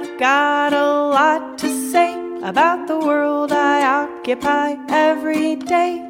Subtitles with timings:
[0.00, 6.00] I've got a lot to say about the world I occupy every day.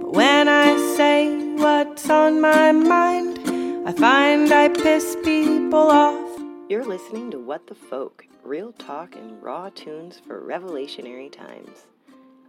[0.00, 3.38] But when I say what's on my mind,
[3.86, 6.40] I find I piss people off.
[6.70, 11.84] You're listening to What the Folk, real talk and raw tunes for revolutionary times.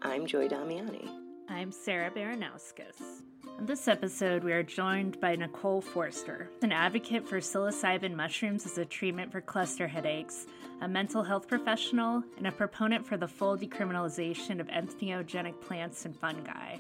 [0.01, 1.09] I'm Joy Damiani.
[1.49, 3.27] I'm Sarah Baranauskas.
[3.45, 8.77] On this episode, we are joined by Nicole Forster, an advocate for psilocybin mushrooms as
[8.77, 10.45] a treatment for cluster headaches,
[10.81, 16.15] a mental health professional, and a proponent for the full decriminalization of entheogenic plants and
[16.15, 16.77] fungi.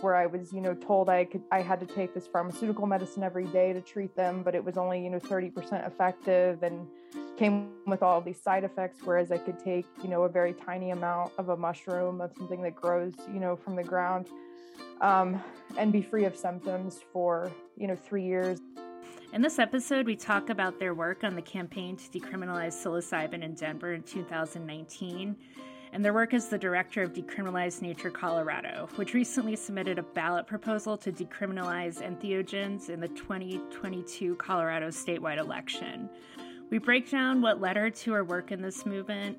[0.00, 3.24] Where I was, you know, told I could, I had to take this pharmaceutical medicine
[3.24, 6.86] every day to treat them, but it was only, you know, 30% effective and
[7.36, 9.00] came with all these side effects.
[9.04, 12.62] Whereas I could take, you know, a very tiny amount of a mushroom of something
[12.62, 14.28] that grows, you know, from the ground
[15.00, 15.42] um,
[15.76, 18.60] and be free of symptoms for you know three years.
[19.32, 23.54] In this episode, we talk about their work on the campaign to decriminalize psilocybin in
[23.54, 25.36] Denver in 2019
[25.92, 30.46] and their work as the director of Decriminalize Nature Colorado, which recently submitted a ballot
[30.46, 36.08] proposal to decriminalize entheogens in the 2022 Colorado statewide election.
[36.70, 39.38] We break down what led her to her work in this movement,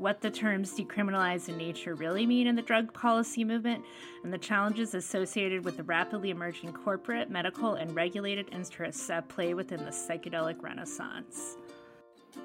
[0.00, 3.84] what the terms decriminalized in nature really mean in the drug policy movement,
[4.24, 9.52] and the challenges associated with the rapidly emerging corporate, medical, and regulated interests at play
[9.52, 11.56] within the psychedelic renaissance.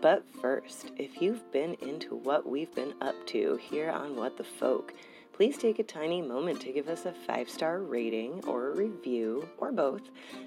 [0.02, 4.44] But first, if you've been into what we've been up to here on What the
[4.44, 4.94] Folk,
[5.32, 9.48] please take a tiny moment to give us a five star rating or a review,
[9.58, 10.02] or both,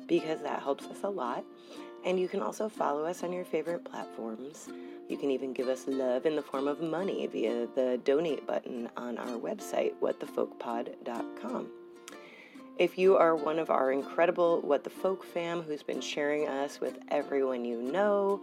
[0.06, 1.44] because that helps us a lot.
[2.08, 4.70] And you can also follow us on your favorite platforms.
[5.10, 8.88] You can even give us love in the form of money via the donate button
[8.96, 11.68] on our website, whatthefolkpod.com.
[12.78, 16.80] If you are one of our incredible What the Folk fam who's been sharing us
[16.80, 18.40] with everyone you know,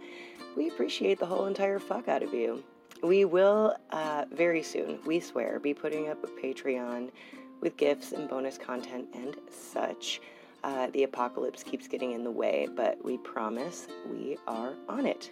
[0.56, 2.62] we appreciate the whole entire fuck out of you.
[3.02, 7.10] We will uh, very soon, we swear, be putting up a Patreon
[7.60, 10.20] with gifts and bonus content and such.
[10.66, 15.30] Uh, the apocalypse keeps getting in the way, but we promise we are on it.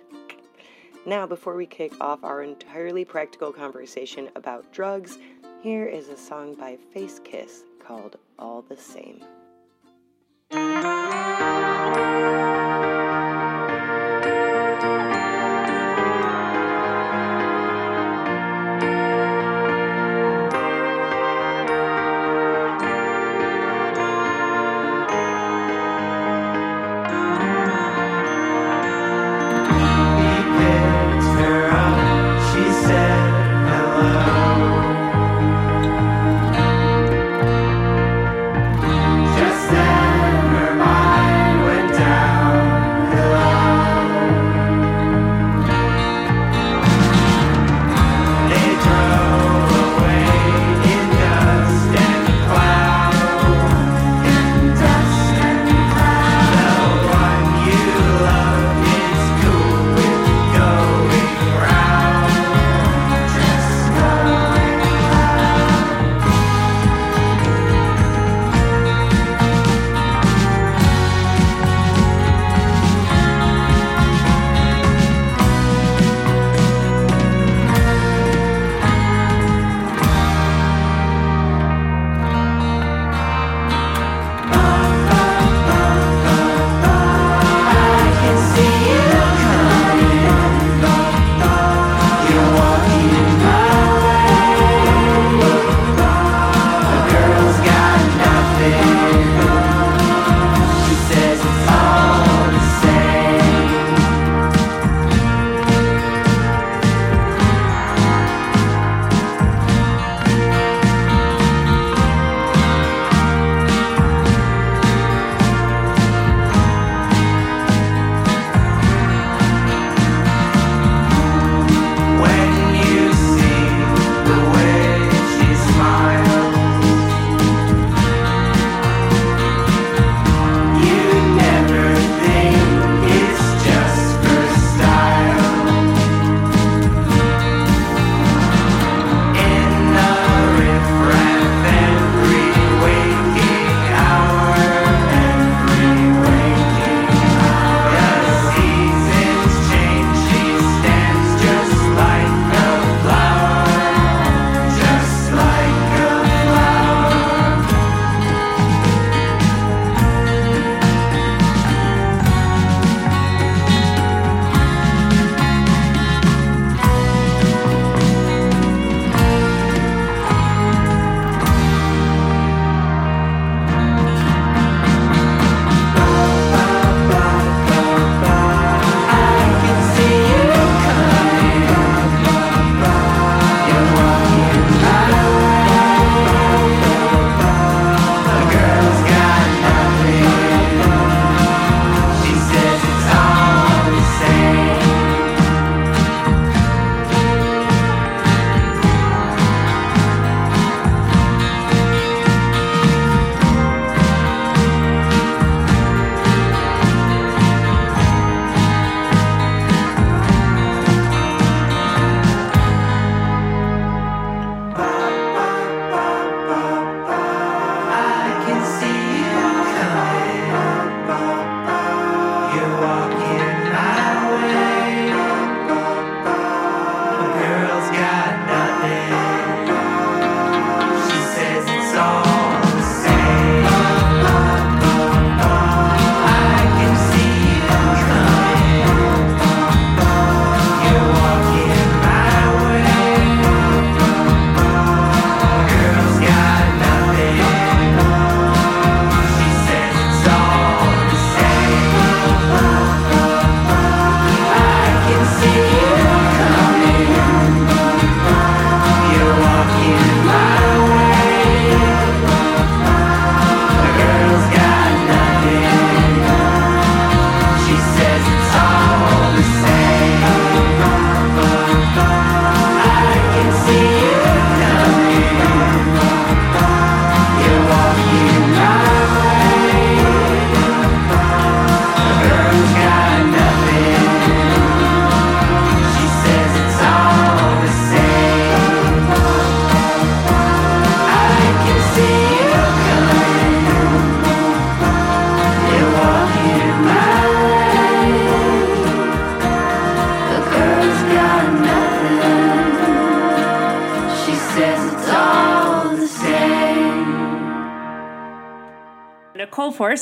[1.06, 5.18] Now, before we kick off our entirely practical conversation about drugs,
[5.60, 9.24] here is a song by Face Kiss called All the Same.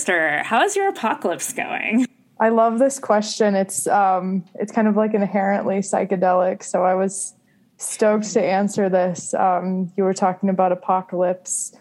[0.08, 2.06] How is your apocalypse going?
[2.40, 3.54] I love this question.
[3.54, 6.64] It's um, it's kind of like inherently psychedelic.
[6.64, 7.34] So I was
[7.76, 9.32] stoked to answer this.
[9.34, 11.72] Um, you were talking about apocalypse,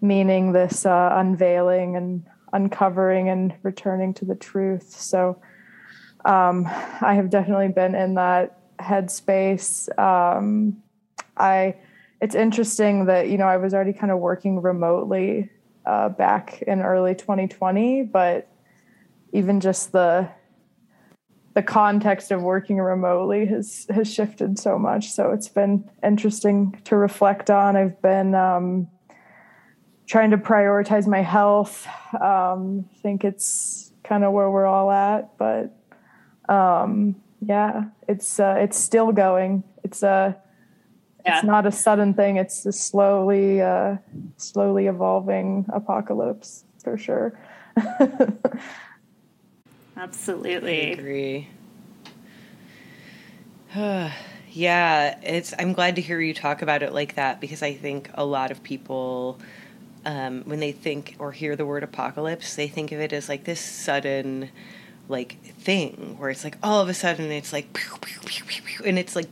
[0.00, 4.90] meaning this uh, unveiling and uncovering and returning to the truth.
[4.90, 5.40] So
[6.24, 9.88] um, I have definitely been in that headspace.
[9.98, 10.82] Um,
[11.36, 11.76] I
[12.20, 15.50] it's interesting that you know I was already kind of working remotely
[15.88, 18.46] uh, back in early 2020, but
[19.32, 20.28] even just the
[21.54, 25.10] the context of working remotely has has shifted so much.
[25.10, 27.74] So it's been interesting to reflect on.
[27.74, 28.88] I've been um,
[30.06, 31.86] trying to prioritize my health.
[32.20, 35.74] Um, I think it's kind of where we're all at, but
[36.50, 39.64] um, yeah, it's uh, it's still going.
[39.84, 40.32] It's a uh,
[41.24, 41.38] yeah.
[41.38, 42.36] it's not a sudden thing.
[42.36, 43.96] It's a slowly uh,
[44.36, 47.38] slowly evolving apocalypse for sure.
[49.96, 50.88] Absolutely.
[50.88, 51.48] I agree.
[54.52, 58.10] yeah, it's I'm glad to hear you talk about it like that because I think
[58.14, 59.38] a lot of people
[60.06, 63.44] um, when they think or hear the word apocalypse, they think of it as like
[63.44, 64.50] this sudden
[65.08, 68.98] like thing where it's like all of a sudden it's like pew, pew, pew, and
[68.98, 69.28] it's like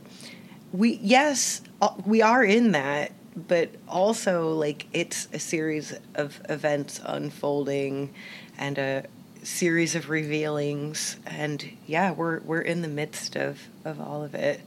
[0.71, 1.61] we yes
[2.05, 3.11] we are in that
[3.47, 8.13] but also like it's a series of events unfolding
[8.57, 9.05] and a
[9.43, 11.17] series of revealings.
[11.25, 14.61] And yeah we're we're in the midst of of all of it.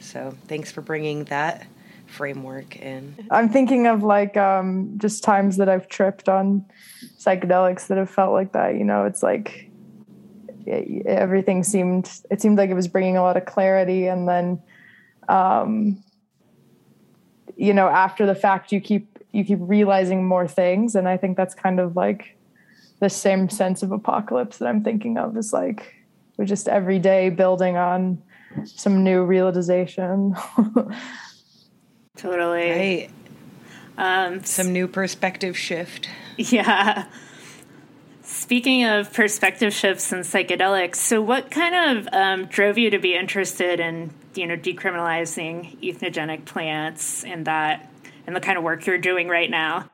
[0.00, 1.66] So thanks for bringing that
[2.06, 3.16] framework in.
[3.30, 6.64] I'm thinking of like um just times that i've tripped on
[7.18, 9.04] psychedelics that have felt like that you know?
[9.06, 9.70] It's like
[10.66, 14.62] it, everything seemed it seemed like it was bringing a lot of clarity and then
[15.30, 16.03] um
[17.56, 20.94] you know after the fact you keep you keep realizing more things.
[20.94, 22.36] And i think that's kind of like
[23.00, 25.94] the same sense of apocalypse that i'm thinking of is like
[26.36, 28.22] we're just every day building on
[28.64, 30.34] some new realization.
[32.16, 32.70] Totally.
[32.70, 33.10] Right.
[33.98, 36.08] Um some new perspective shift.
[36.36, 37.06] Yeah.
[38.22, 43.14] Speaking of perspective shifts and psychedelics, so what kind of um, drove you to be
[43.14, 47.90] interested in, you know, decriminalizing ethnogenic plants and that,
[48.26, 49.88] and the kind of work you're doing right now?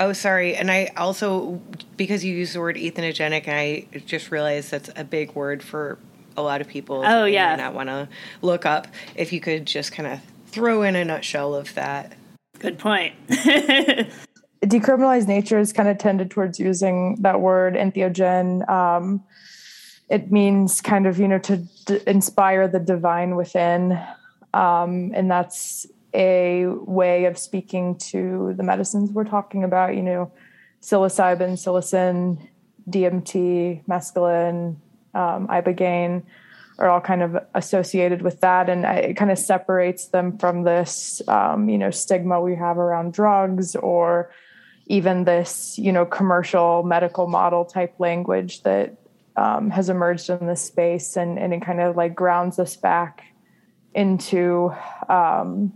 [0.00, 0.54] Oh, sorry.
[0.54, 1.60] And I also,
[1.96, 5.98] because you use the word ethnogenic, I just realized that's a big word for
[6.36, 7.02] a lot of people.
[7.04, 7.56] Oh, yeah.
[7.56, 8.08] Not want to
[8.40, 8.86] look up.
[9.16, 12.12] If you could just kind of throw in a nutshell of that.
[12.60, 13.14] Good point.
[14.62, 18.68] decriminalized nature is kind of tended towards using that word entheogen.
[18.68, 19.24] Um,
[20.08, 23.98] it means kind of you know to d- inspire the divine within,
[24.54, 29.94] um, and that's a way of speaking to the medicines we're talking about.
[29.94, 30.32] You know,
[30.80, 32.48] psilocybin, psilocin,
[32.88, 34.76] DMT, mescaline,
[35.14, 36.22] um, ibogaine
[36.78, 41.20] are all kind of associated with that, and it kind of separates them from this,
[41.26, 44.30] um, you know, stigma we have around drugs or
[44.88, 48.96] even this you know commercial medical model type language that
[49.38, 53.22] um, has emerged in this space and, and it kind of like grounds us back
[53.94, 54.72] into
[55.08, 55.72] um,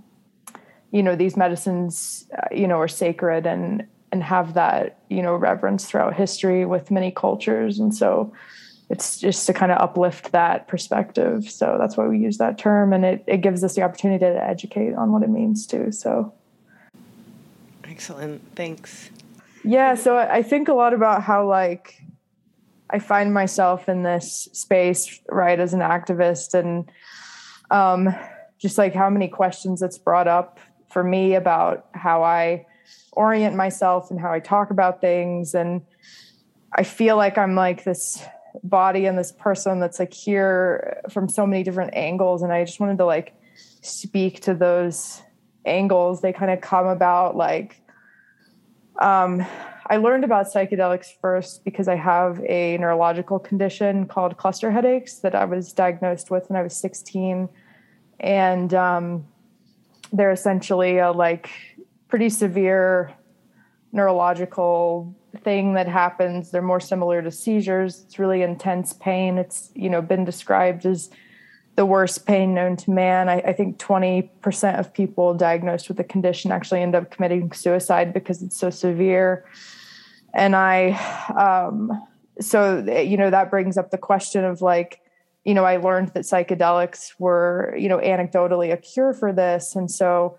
[0.90, 5.34] you know these medicines uh, you know are sacred and and have that you know
[5.34, 7.78] reverence throughout history with many cultures.
[7.78, 8.32] And so
[8.90, 11.48] it's just to kind of uplift that perspective.
[11.48, 12.92] So that's why we use that term.
[12.92, 15.92] And it, it gives us the opportunity to educate on what it means too.
[15.92, 16.34] So.
[17.84, 18.42] Excellent.
[18.54, 19.08] Thanks.
[19.64, 22.02] Yeah, so I think a lot about how like
[22.92, 26.90] I find myself in this space, right, as an activist and
[27.70, 28.14] um
[28.58, 32.66] just like how many questions it's brought up for me about how I
[33.12, 35.54] orient myself and how I talk about things.
[35.54, 35.82] And
[36.72, 38.24] I feel like I'm like this
[38.62, 42.42] body and this person that's like here from so many different angles.
[42.42, 43.34] And I just wanted to like
[43.80, 45.20] speak to those
[45.64, 46.20] angles.
[46.20, 47.80] They kind of come about like
[49.00, 49.44] um,
[49.86, 55.34] I learned about psychedelics first because I have a neurological condition called cluster headaches that
[55.34, 57.48] I was diagnosed with when I was 16.
[58.20, 59.26] And um,
[60.12, 61.50] they're essentially a like
[62.08, 63.12] pretty severe
[63.92, 66.50] neurological thing that happens.
[66.50, 68.02] They're more similar to seizures.
[68.04, 69.38] It's really intense pain.
[69.38, 71.10] It's, you know, been described as
[71.74, 73.28] the worst pain known to man.
[73.28, 78.12] I, I, think 20% of people diagnosed with the condition actually end up committing suicide
[78.12, 79.46] because it's so severe.
[80.34, 80.92] And I,
[81.34, 81.90] um,
[82.40, 85.00] so, you know, that brings up the question of like,
[85.44, 89.74] you know, I learned that psychedelics were, you know, anecdotally a cure for this.
[89.74, 90.38] And so,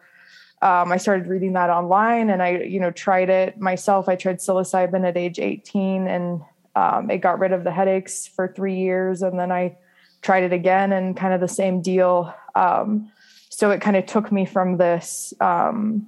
[0.61, 4.07] um, I started reading that online and I, you know, tried it myself.
[4.07, 6.41] I tried psilocybin at age 18 and
[6.75, 9.21] um, it got rid of the headaches for three years.
[9.21, 9.75] And then I
[10.23, 12.33] tried it again and kind of the same deal.
[12.55, 13.11] Um,
[13.49, 16.07] so it kind of took me from this um,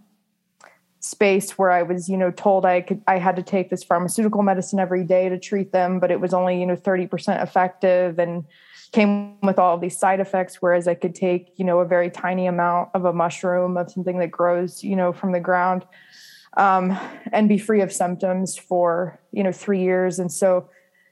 [0.99, 4.41] space where I was, you know, told I could, I had to take this pharmaceutical
[4.41, 8.45] medicine every day to treat them, but it was only, you know, 30% effective and
[8.91, 10.61] came with all these side effects.
[10.61, 14.17] Whereas I could take, you know, a very tiny amount of a mushroom of something
[14.19, 15.85] that grows, you know, from the ground
[16.57, 16.97] um,
[17.31, 20.19] and be free of symptoms for, you know, three years.
[20.19, 20.69] And so,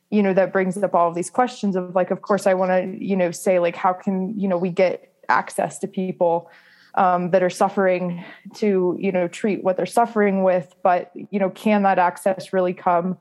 [0.09, 2.71] you know, that brings up all of these questions of like, of course, I want
[2.71, 6.49] to, you know, say like, how can, you know, we get access to people
[6.95, 8.23] um, that are suffering
[8.55, 12.73] to you know treat what they're suffering with but you know can that access really
[12.73, 13.17] come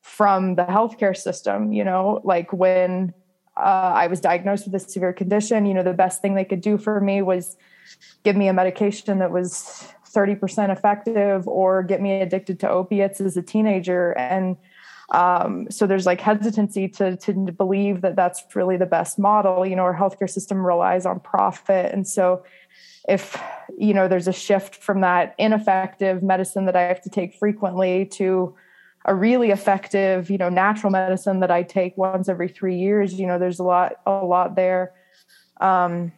[0.00, 2.20] from the healthcare system you know?
[2.24, 3.14] Like when
[3.56, 6.60] uh, i was diagnosed with a severe condition you know the best thing they could
[6.60, 7.56] do for me was
[8.24, 13.36] give me a medication that was 30% effective or get me addicted to opiates as
[13.36, 14.12] a teenager.
[14.12, 14.56] And
[15.10, 19.76] um, so there's like hesitancy to, to believe that that's really the best model you
[19.76, 21.92] know our healthcare system relies on profit.
[21.92, 22.42] And so
[23.08, 23.40] if
[23.76, 28.06] you know there's a shift from that ineffective medicine that i have to take frequently
[28.06, 28.54] to
[29.04, 33.26] a really effective you know natural medicine that i take once every three years you
[33.26, 34.92] know there's a lot a lot there.
[35.60, 36.12] Um,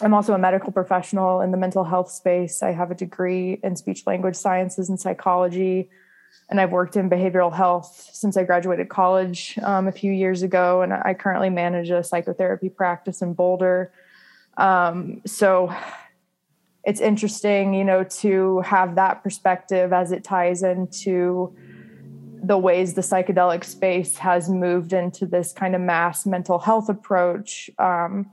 [0.00, 2.62] i'm also a medical professional in the mental health space.
[2.62, 5.88] I have a degree in speech language sciences and psychology
[6.50, 10.82] and i've worked in behavioral health since i graduated college um, a few years ago
[10.82, 13.92] and i currently manage a psychotherapy practice in boulder
[14.56, 15.74] um, so
[16.84, 21.56] it's interesting, you know, to have that perspective as it ties into
[22.42, 27.70] the ways the psychedelic space has moved into this kind of mass mental health approach.
[27.78, 28.30] Um,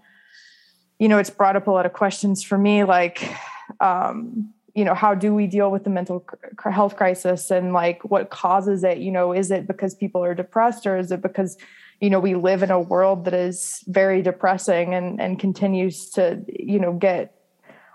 [0.97, 3.31] you know, it's brought up a lot of questions for me, like,
[3.79, 6.25] um, you know, how do we deal with the mental
[6.63, 8.99] health crisis and like what causes it?
[8.99, 11.57] You know, is it because people are depressed or is it because
[11.99, 16.45] you know we live in a world that is very depressing and and continues to
[16.47, 17.35] you know get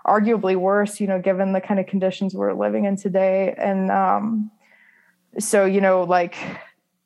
[0.05, 4.51] arguably worse you know given the kind of conditions we're living in today and um
[5.39, 6.35] so you know like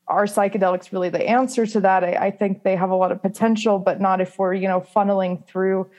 [0.09, 3.21] are psychedelics really the answer to that I, I think they have a lot of
[3.21, 5.89] potential but not if we're you know funneling through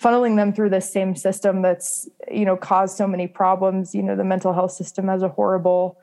[0.00, 4.16] funneling them through this same system that's you know caused so many problems you know
[4.16, 5.98] the mental health system has a horrible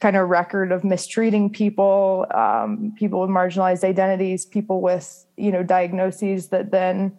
[0.00, 5.62] kind of record of mistreating people, um, people with marginalized identities, people with you know
[5.62, 7.16] diagnoses that then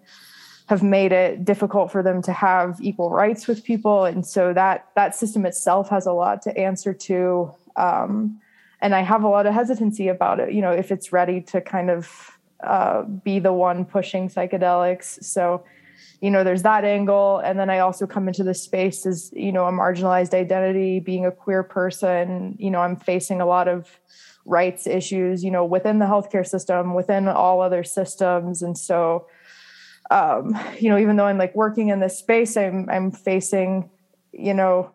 [0.68, 4.88] have made it difficult for them to have equal rights with people, and so that
[4.96, 7.54] that system itself has a lot to answer to.
[7.76, 8.40] Um,
[8.84, 10.54] and I have a lot of hesitancy about it.
[10.54, 12.32] You know, if it's ready to kind of
[12.64, 15.64] uh, be the one pushing psychedelics, so
[16.22, 17.40] you know there's that angle.
[17.40, 21.26] And then i also come into this space as you know a marginalized identity being
[21.26, 22.56] a queer person.
[22.60, 24.00] You know i'm facing a lot of
[24.44, 28.62] rights issues you know within the healthcare system within all other systems.
[28.62, 29.28] And so
[30.10, 33.90] um, you know even though i'm like working in this space i'm i'm facing
[34.32, 34.92] you know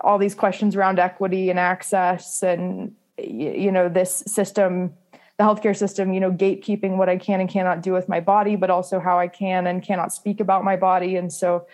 [0.00, 4.92] all these questions around equity and access and you know this system
[5.36, 8.56] the healthcare system, you know, gatekeeping what I can and cannot do with my body,
[8.56, 11.16] but also how I can and cannot speak about my body.
[11.16, 11.66] And so,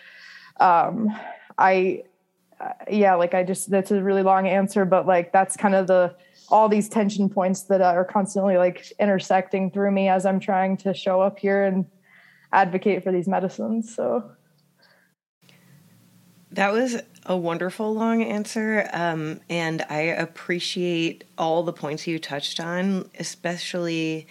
[0.61, 1.14] um,
[1.59, 2.05] I,
[2.59, 5.87] uh, yeah, like I just, that's a really long answer, but like that's kind of
[5.87, 6.14] the,
[6.49, 10.95] all these tension points that are constantly like intersecting through me as I'm trying to
[10.95, 11.85] show up here and
[12.52, 13.95] advocate for these medicines.
[13.95, 14.33] So,
[16.52, 18.88] that was a wonderful long answer.
[18.92, 24.26] Um, and I appreciate all the points you touched on, especially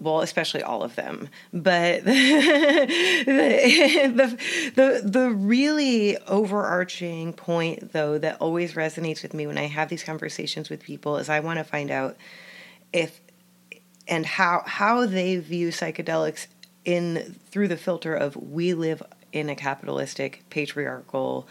[0.00, 2.12] well, especially all of them, but the,
[4.14, 4.38] the,
[4.76, 10.04] the, the, really overarching point, though, that always resonates with me when I have these
[10.04, 12.16] conversations with people is I want to find out
[12.92, 13.20] if
[14.06, 16.46] and how how they view psychedelics
[16.84, 21.46] in through the filter of we live in a capitalistic, patriarchal,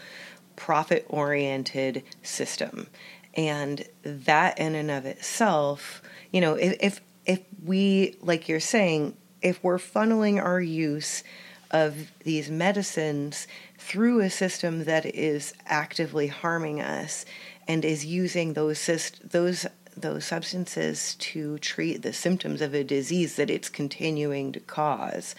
[0.56, 2.88] profit oriented system.
[3.34, 9.16] And that in and of itself, you know, if, if, if we, like you're saying,
[9.42, 11.22] if we're funneling our use
[11.70, 13.46] of these medicines
[13.78, 17.24] through a system that is actively harming us
[17.68, 19.66] and is using those those
[20.02, 25.34] those substances to treat the symptoms of a disease that it's continuing to cause,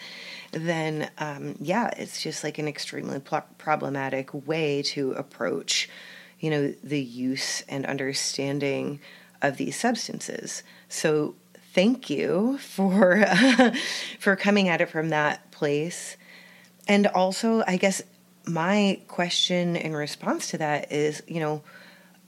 [0.52, 5.88] then um, yeah, it's just like an extremely pl- problematic way to approach,
[6.38, 9.00] you know, the use and understanding
[9.42, 10.62] of these substances.
[10.88, 11.34] So
[11.72, 13.24] thank you for
[14.18, 16.16] for coming at it from that place,
[16.88, 18.02] and also I guess
[18.46, 21.62] my question in response to that is, you know,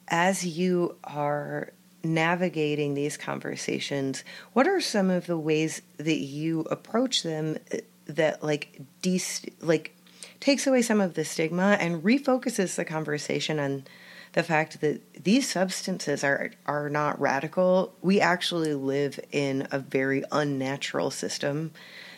[0.09, 1.73] as you are
[2.05, 8.43] navigating these conversations, what are some of the ways that you approach them uh, that
[8.43, 9.21] like de
[9.61, 9.95] like
[10.41, 13.85] takes away some of the stigma and refocuses the conversation on
[14.33, 17.95] the fact that these substances are are not radical.
[18.03, 21.73] We actually live in a very unnatural system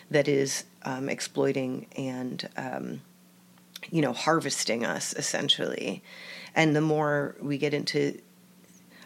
[0.09, 3.01] that is um, exploiting and um,
[3.91, 6.01] you know harvesting us essentially.
[6.55, 8.19] And the more we get into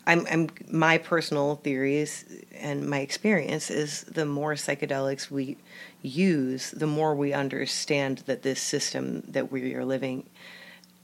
[0.06, 5.58] I'm, I'm my personal theories and my experience is the more psychedelics we
[6.02, 10.26] use, the more we understand that this system that we are living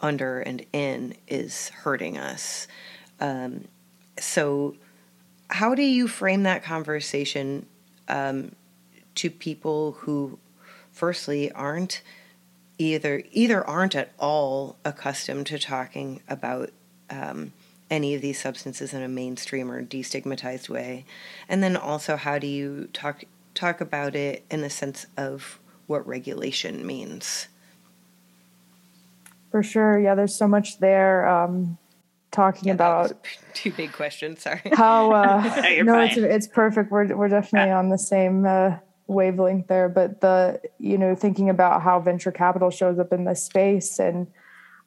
[0.02, 2.68] under and in is hurting us.
[3.20, 3.66] Um,
[4.20, 4.76] so,
[5.50, 7.66] how do you frame that conversation
[8.08, 8.56] um,
[9.16, 10.40] to people who,
[10.92, 12.02] firstly, aren't
[12.78, 16.72] either either aren't at all accustomed to talking about
[17.10, 17.54] um,
[17.89, 21.06] any of these substances in a mainstream or destigmatized way,
[21.48, 26.06] and then also how do you talk talk about it in the sense of what
[26.08, 27.48] regulation means?
[29.52, 30.00] For sure.
[30.00, 31.28] Yeah, there's so much there.
[31.28, 31.78] Um,
[32.32, 33.13] talking yeah, about
[33.54, 34.41] two big questions.
[34.41, 34.62] Sorry.
[34.74, 35.12] How?
[35.12, 36.91] Uh, no, it's it's perfect.
[36.91, 37.80] We're we're definitely yeah.
[37.80, 39.89] on the same uh, wavelength there.
[39.89, 44.28] But the you know thinking about how venture capital shows up in this space and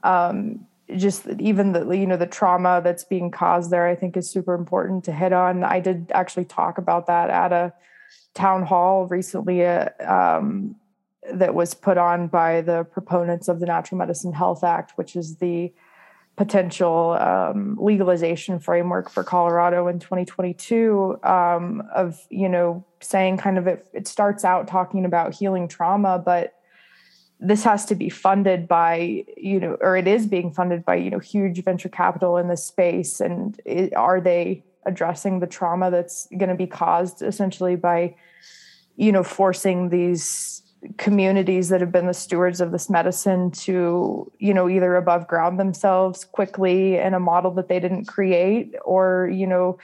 [0.03, 4.31] um, just even the you know the trauma that's being caused there, I think is
[4.31, 5.65] super important to hit on.
[5.65, 7.73] I did actually talk about that at a
[8.35, 9.65] town hall recently.
[9.65, 10.77] Uh, um,
[11.33, 15.37] that was put on by the proponents of the Natural Medicine Health Act, which is
[15.37, 15.73] the
[16.37, 23.67] potential um, legalization framework for Colorado in 2022 um, of you know saying kind of
[23.67, 26.55] it, it starts out talking about healing trauma, but
[27.41, 31.11] this has to be funded by you know or it is being funded by you
[31.11, 33.21] know huge venture capital in this space.
[33.21, 38.15] And it, are they addressing the trauma that's going to be caused essentially by
[38.97, 40.63] you know forcing these
[40.97, 45.59] communities that have been the stewards of this medicine to you know either above ground
[45.59, 49.79] themselves quickly in a model that they didn't create or you know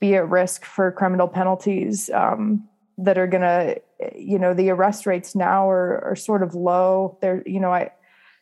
[0.00, 3.80] be at risk for criminal penalties um, that are going to
[4.16, 7.18] you know the arrest rates now are, are sort of low.
[7.20, 7.90] There you know i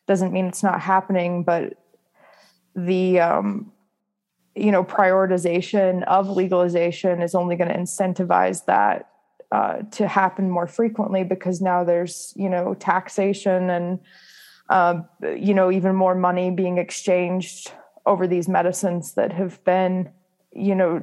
[0.07, 1.75] doesn't mean it's not happening but
[2.75, 3.71] the um,
[4.55, 9.11] you know prioritization of legalization is only going to incentivize that
[9.53, 13.99] uh, to happen more frequently because now there's you know taxation and
[14.71, 15.01] uh,
[15.37, 17.73] you know even more money being exchanged
[18.07, 20.11] over these medicines that have been
[20.53, 21.03] you know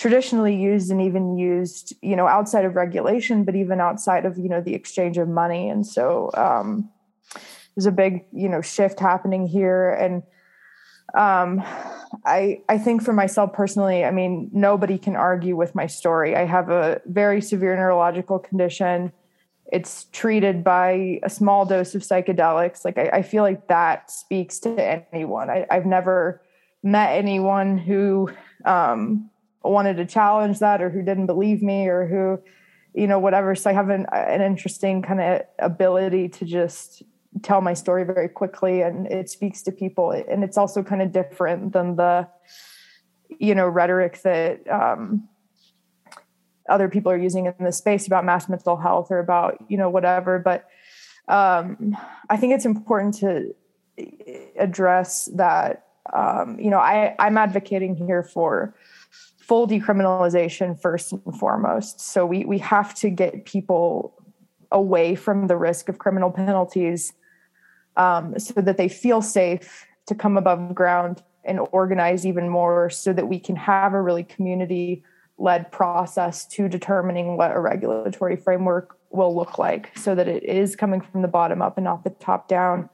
[0.00, 4.48] traditionally used and even used you know outside of regulation but even outside of you
[4.48, 6.88] know the exchange of money and so um,
[7.76, 10.22] there's a big you know shift happening here and
[11.12, 11.62] um,
[12.24, 16.36] I I think for myself personally, I mean, nobody can argue with my story.
[16.36, 19.12] I have a very severe neurological condition.
[19.72, 22.84] It's treated by a small dose of psychedelics.
[22.84, 25.50] Like I, I feel like that speaks to anyone.
[25.50, 26.42] I, have never
[26.84, 28.30] met anyone who
[28.64, 29.29] um,
[29.62, 32.40] wanted to challenge that or who didn't believe me or who,
[32.98, 33.54] you know, whatever.
[33.54, 37.02] So I have an, an interesting kind of ability to just
[37.42, 41.12] tell my story very quickly and it speaks to people and it's also kind of
[41.12, 42.26] different than the
[43.38, 45.28] you know rhetoric that um,
[46.68, 49.88] other people are using in the space about mass mental health or about you know
[49.88, 50.66] whatever but
[51.28, 51.96] um,
[52.28, 53.54] i think it's important to
[54.58, 58.74] address that um, you know i i'm advocating here for
[59.50, 62.00] full decriminalization first and foremost.
[62.00, 64.14] So we we have to get people
[64.70, 67.12] away from the risk of criminal penalties
[67.96, 73.12] um, so that they feel safe to come above ground and organize even more so
[73.12, 75.02] that we can have a really community
[75.36, 80.76] led process to determining what a regulatory framework will look like so that it is
[80.76, 82.88] coming from the bottom up and not the top down.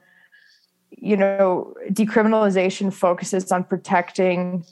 [0.89, 4.65] You know decriminalization focuses on protecting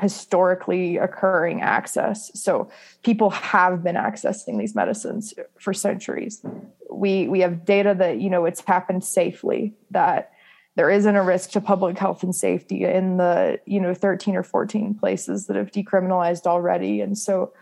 [0.00, 2.30] historically occurring access.
[2.34, 2.70] So
[3.02, 6.44] people have been accessing these medicines for centuries.
[6.90, 10.32] We we have data that you know it's happened safely that
[10.78, 14.44] there isn't a risk to public health and safety in the you know 13 or
[14.44, 17.52] 14 places that have decriminalized already and so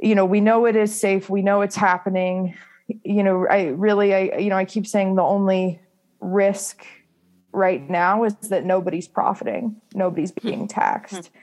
[0.00, 2.54] you know we know it is safe we know it's happening
[3.02, 5.80] you know i really i you know i keep saying the only
[6.20, 6.84] risk
[7.52, 10.48] right now is that nobody's profiting, nobody's hmm.
[10.48, 11.26] being taxed.
[11.26, 11.38] Hmm.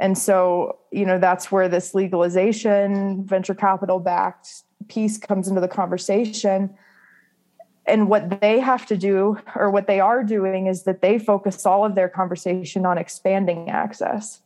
[0.00, 4.48] And so, you know, that's where this legalization, venture capital backed
[4.88, 6.74] piece comes into the conversation.
[7.86, 11.64] and what they have to do or what they are doing is that they focus
[11.66, 14.40] all of their conversation on expanding access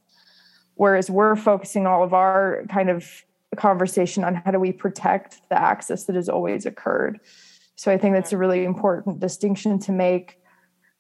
[0.79, 3.25] whereas we're focusing all of our kind of
[3.57, 7.21] conversation on how do we protect the access that has always occurred
[7.77, 10.38] so i think that's a really important distinction to make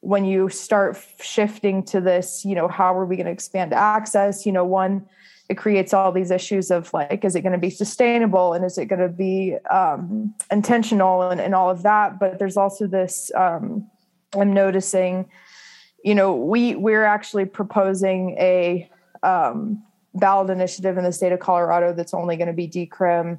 [0.08, 4.46] when you start shifting to this you know how are we going to expand access?
[4.46, 5.06] You know one
[5.50, 8.78] it creates all these issues of like is it going to be sustainable and is
[8.78, 12.18] it going to be um, intentional and, and all of that.
[12.18, 13.86] But there's also this um,
[14.34, 15.28] i'm noticing
[16.02, 18.90] you know we we're actually proposing a
[19.22, 19.82] um,
[20.14, 23.38] ballot initiative in the state of colorado that's only going to be decrim.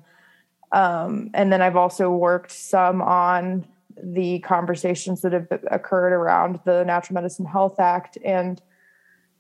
[0.72, 3.66] Um, and then i've also worked some on
[4.04, 8.62] the conversations that have occurred around the natural medicine health act and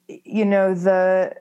[0.07, 1.33] you know the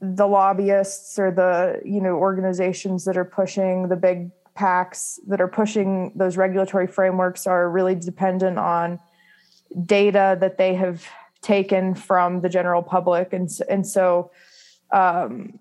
[0.00, 5.48] the lobbyists or the you know organizations that are pushing the big packs that are
[5.48, 8.98] pushing those regulatory frameworks are really dependent on
[9.84, 11.04] data that they have
[11.42, 13.32] taken from the general public.
[13.32, 14.30] And and so
[14.92, 15.58] um,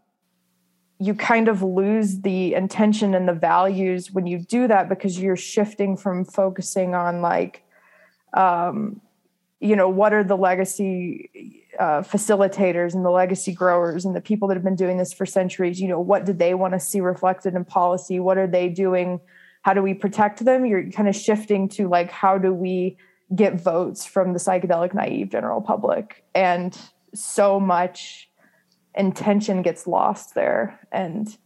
[1.03, 5.35] you kind of lose the intention and the values when you do that because you're
[5.35, 7.61] shifting from focusing on like
[8.33, 9.01] um,
[9.59, 14.47] you know what are the legacy uh, facilitators and the legacy growers and the people
[14.47, 15.81] that have been doing this for centuries?
[15.81, 18.21] You know what do they want to see reflected in policy?
[18.21, 19.19] What are they doing?
[19.63, 20.65] How do we protect them?
[20.65, 22.97] You're kind of shifting to like how do we
[23.35, 26.23] get votes from the psychedelic naive general public?
[26.33, 26.77] And
[27.13, 28.29] so much
[28.95, 31.37] intention gets lost there and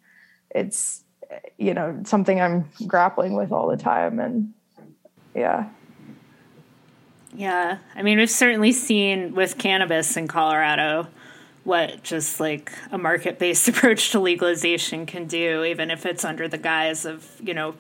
[0.51, 1.03] it's
[1.57, 4.53] you know something i'm grappling with all the time and
[5.36, 5.69] yeah
[7.38, 7.77] yeah.
[7.95, 11.07] I mean, we've certainly seen with cannabis in Colorado
[11.63, 16.47] what just like a market based approach to legalization can do, even if it's under
[16.47, 17.75] the guise of, you know,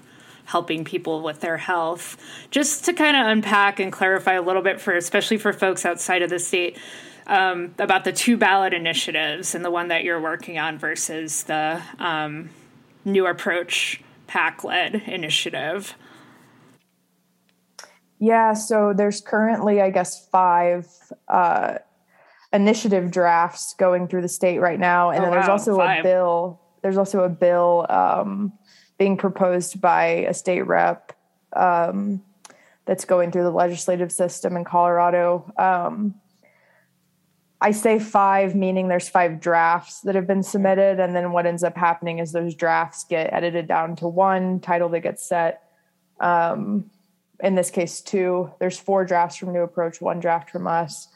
[0.45, 2.17] helping people with their health.
[2.51, 6.21] Just to kind of unpack and clarify a little bit for, especially for folks outside
[6.21, 6.77] of the state,
[7.27, 11.81] um, about the two ballot initiatives and the one that you're working on versus the
[11.99, 12.49] um,
[13.05, 15.95] new approach PAC led initiative.
[18.19, 20.87] Yeah, so there's currently, I guess, five
[21.27, 21.75] uh,
[22.51, 25.99] initiative drafts going through the state right now, and oh, then there's wow, also five.
[25.99, 26.61] a bill.
[26.81, 28.53] There's also a bill um,
[28.97, 31.13] being proposed by a state rep
[31.53, 32.23] um,
[32.85, 35.51] that's going through the legislative system in Colorado.
[35.57, 36.15] Um,
[37.59, 41.63] I say five, meaning there's five drafts that have been submitted, and then what ends
[41.63, 45.63] up happening is those drafts get edited down to one title that gets set.
[46.19, 46.91] Um,
[47.39, 51.07] in this case two there's four drafts from new approach one draft from us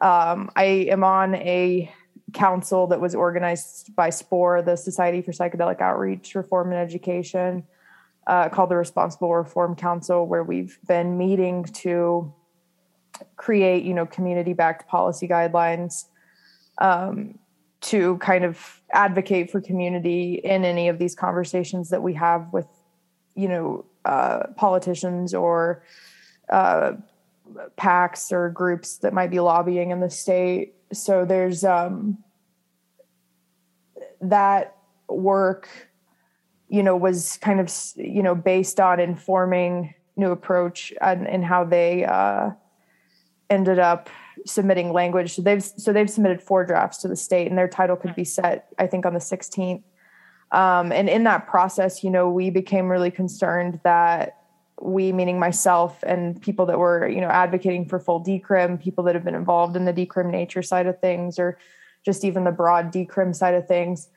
[0.00, 1.92] um, i am on a
[2.32, 7.62] council that was organized by spore the society for psychedelic outreach reform and education
[8.26, 12.32] uh, called the responsible reform council where we've been meeting to
[13.36, 16.06] create you know community backed policy guidelines
[16.78, 17.38] um,
[17.80, 22.66] to kind of advocate for community in any of these conversations that we have with
[23.34, 25.84] you know uh, politicians or
[26.48, 26.92] uh,
[27.76, 30.74] PACs or groups that might be lobbying in the state.
[30.92, 32.18] So there's um,
[34.20, 34.76] that
[35.08, 35.68] work,
[36.68, 41.64] you know, was kind of you know based on informing New Approach and, and how
[41.64, 42.50] they uh,
[43.52, 44.08] ended up
[44.46, 45.34] submitting language.
[45.34, 48.24] So they've so they've submitted four drafts to the state, and their title could be
[48.24, 49.82] set, I think, on the 16th.
[50.50, 54.38] Um, and in that process, you know, we became really concerned that
[54.80, 59.14] we, meaning myself and people that were, you know, advocating for full decrim, people that
[59.14, 61.58] have been involved in the decrim nature side of things, or
[62.04, 64.08] just even the broad decrim side of things,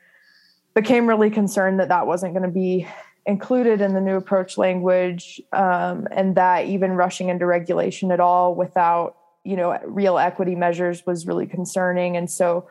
[0.74, 2.86] became really concerned that that wasn't going to be
[3.24, 8.54] included in the new approach language, um, and that even rushing into regulation at all
[8.54, 12.16] without, you know, real equity measures was really concerning.
[12.16, 12.68] And so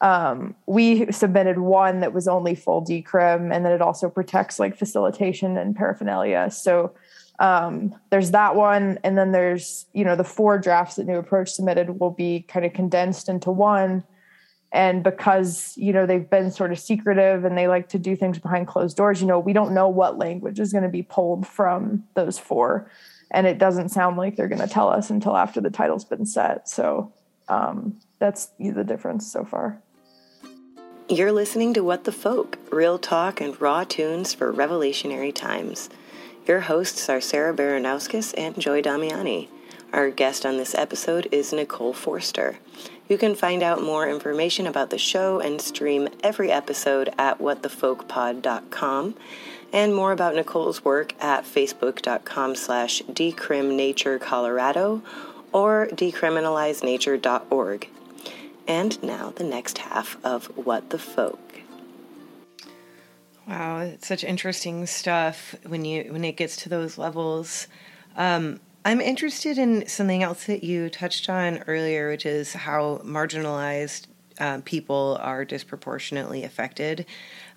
[0.00, 4.76] um, we submitted one that was only full decrim and then it also protects like
[4.76, 6.50] facilitation and paraphernalia.
[6.50, 6.92] So
[7.38, 11.50] um, there's that one and then there's you know the four drafts that new approach
[11.50, 14.04] submitted will be kind of condensed into one.
[14.72, 18.38] And because you know they've been sort of secretive and they like to do things
[18.38, 21.46] behind closed doors you know we don't know what language is going to be pulled
[21.46, 22.90] from those four
[23.32, 26.24] and it doesn't sound like they're going to tell us until after the title's been
[26.24, 27.12] set so
[27.48, 29.82] um, that's the difference so far
[31.08, 35.90] you're listening to What the Folk, real talk and raw tunes for revolutionary times.
[36.46, 39.48] Your hosts are Sarah Baranauskas and Joy Damiani.
[39.92, 42.58] Our guest on this episode is Nicole Forster.
[43.08, 49.14] You can find out more information about the show and stream every episode at whatthefolkpod.com
[49.72, 55.02] and more about Nicole's work at facebook.com slash decrimnaturecolorado
[55.52, 57.88] or decriminalizenature.org.
[58.68, 61.40] And now the next half of What the Folk.
[63.48, 67.66] Wow, it's such interesting stuff when you when it gets to those levels.
[68.16, 74.06] Um, I'm interested in something else that you touched on earlier, which is how marginalized
[74.38, 77.04] uh, people are disproportionately affected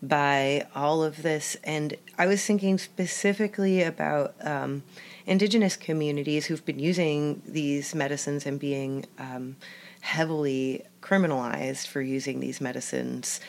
[0.08, 1.58] by all of this.
[1.63, 4.84] And I was thinking specifically about um,
[5.26, 9.56] indigenous communities who've been using these medicines and being um,
[10.02, 13.39] heavily criminalized for using these medicines,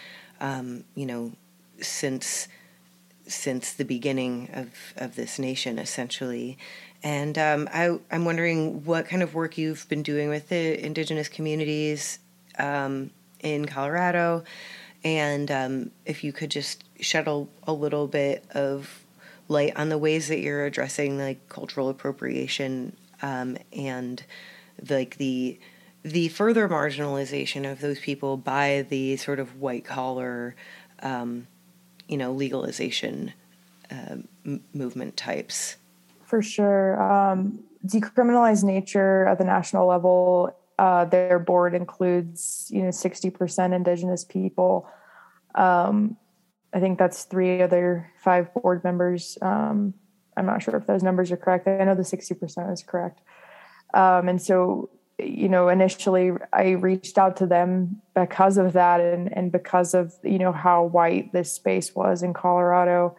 [0.40, 1.33] um, you know,
[1.81, 2.49] since
[3.29, 6.57] since the beginning of, of this nation, essentially.
[7.03, 11.29] And um, I, am wondering what kind of work you've been doing with the indigenous
[11.29, 12.21] communities
[12.59, 14.45] um, in Colorado,
[15.07, 19.05] and um, if you could just shed a, a, little bit of
[19.47, 24.25] light on the ways that you're addressing like cultural appropriation um, and
[24.90, 25.61] like the
[26.03, 30.57] the further marginalization of those people by the sort of white collar,
[31.03, 31.47] um,
[32.09, 33.33] you know, legalization
[33.92, 35.77] uh, m- movement types.
[36.25, 37.01] For sure.
[37.01, 44.25] Um, decriminalized nature at the national level, uh, their board includes, you know, 60% indigenous
[44.25, 44.89] people.
[45.55, 46.17] Um,
[46.73, 49.39] I think that's three other five board members.
[49.41, 49.95] Um,
[50.37, 51.67] I'm not sure if those numbers are correct.
[51.67, 53.21] I know the 60% is correct.
[53.95, 59.35] Um, and so, you know, initially I reached out to them because of that and,
[59.35, 63.17] and because of, you know, how white this space was in Colorado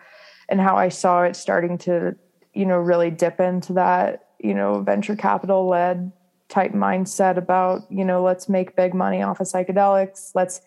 [0.49, 2.15] and how I saw it starting to
[2.57, 6.11] you know really dip into that you know venture capital led
[6.49, 10.61] type mindset about you know let's make big money off of psychedelics let's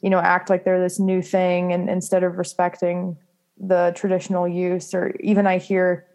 [0.00, 3.16] you know act like they're this new thing and instead of respecting
[3.58, 6.06] the traditional use or even i hear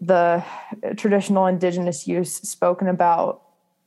[0.00, 0.44] the
[0.96, 3.42] traditional indigenous use spoken about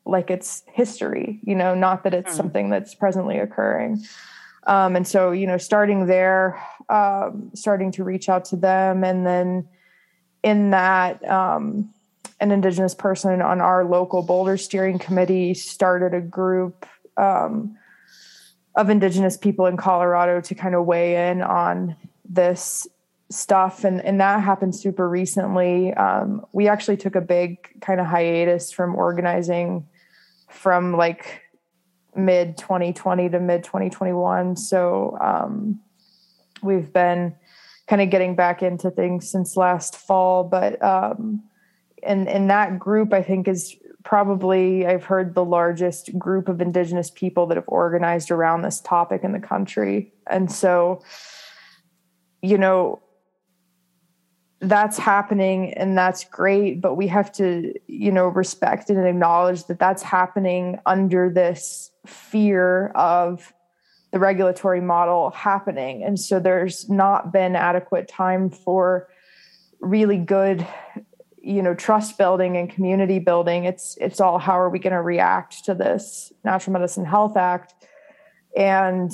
[0.05, 2.37] like it's history you know not that it's mm.
[2.37, 4.03] something that's presently occurring
[4.67, 9.25] um, and so you know starting there um, starting to reach out to them and
[9.25, 9.67] then
[10.43, 11.93] in that um,
[12.39, 16.85] an indigenous person on our local boulder steering committee started a group
[17.17, 17.77] um,
[18.75, 22.87] of indigenous people in colorado to kind of weigh in on this
[23.29, 23.83] stuff.
[23.83, 25.93] And, and that happened super recently.
[25.93, 29.87] Um, we actually took a big kind of hiatus from organizing
[30.49, 31.41] from like
[32.15, 35.79] mid 2020 to mid 2021 so um,
[36.63, 37.35] we've been
[37.89, 40.43] kind of getting back into things since last fall.
[40.43, 41.43] But um,
[42.03, 47.11] and and that group, I think, is probably I've heard the largest group of Indigenous
[47.11, 51.01] people that have organized around this topic in the country, and so
[52.41, 53.01] you know
[54.61, 59.79] that's happening and that's great but we have to you know respect and acknowledge that
[59.79, 63.53] that's happening under this fear of
[64.11, 66.03] the regulatory model happening.
[66.03, 69.07] And so there's not been adequate time for
[69.79, 70.65] really good
[71.41, 75.01] you know trust building and community building it's it's all how are we going to
[75.01, 77.73] react to this natural medicine health act?
[78.57, 79.11] And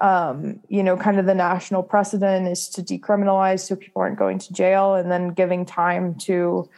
[0.00, 4.38] um, you know kind of the national precedent is to decriminalize so people aren't going
[4.40, 6.68] to jail and then giving time to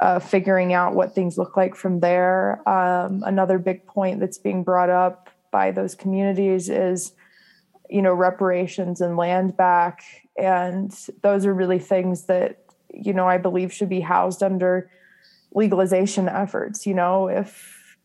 [0.00, 2.68] uh, figuring out what things look like from there.
[2.68, 7.12] Um, another big point that's being brought up by those communities is
[7.88, 10.02] you know reparations and land back
[10.36, 14.90] and those are really things that you know i believe should be housed under
[15.52, 17.96] legalization efforts you know if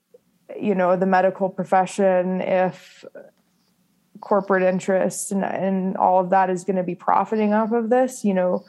[0.59, 3.03] you know the medical profession if
[4.21, 8.23] corporate interests and, and all of that is going to be profiting off of this
[8.23, 8.63] you know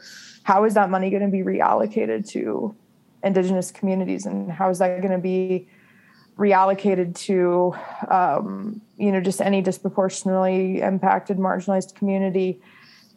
[0.44, 2.74] how is that money going to be reallocated to
[3.24, 4.27] indigenous communities?
[4.27, 5.66] And how is that going to be
[6.38, 7.74] reallocated to
[8.12, 12.61] um, you know just any disproportionately impacted marginalized community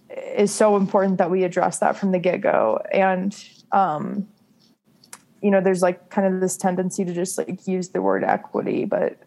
[0.09, 2.81] is so important that we address that from the get-go.
[2.91, 3.37] And
[3.71, 4.27] um,
[5.41, 8.85] you know there's like kind of this tendency to just like use the word equity
[8.85, 9.19] but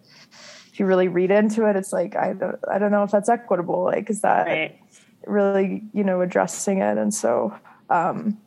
[0.73, 3.29] if you really read into it it's like i don't i don't know if that's
[3.29, 4.81] equitable like is that right.
[5.27, 6.99] really you know addressing it?
[6.99, 7.55] And so
[7.89, 8.39] um,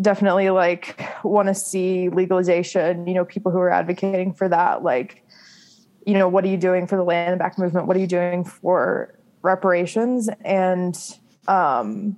[0.00, 5.24] definitely like want to see legalization you know people who are advocating for that like
[6.06, 7.86] you know what are you doing for the land back movement?
[7.86, 10.98] What are you doing for reparations and
[11.46, 12.16] um,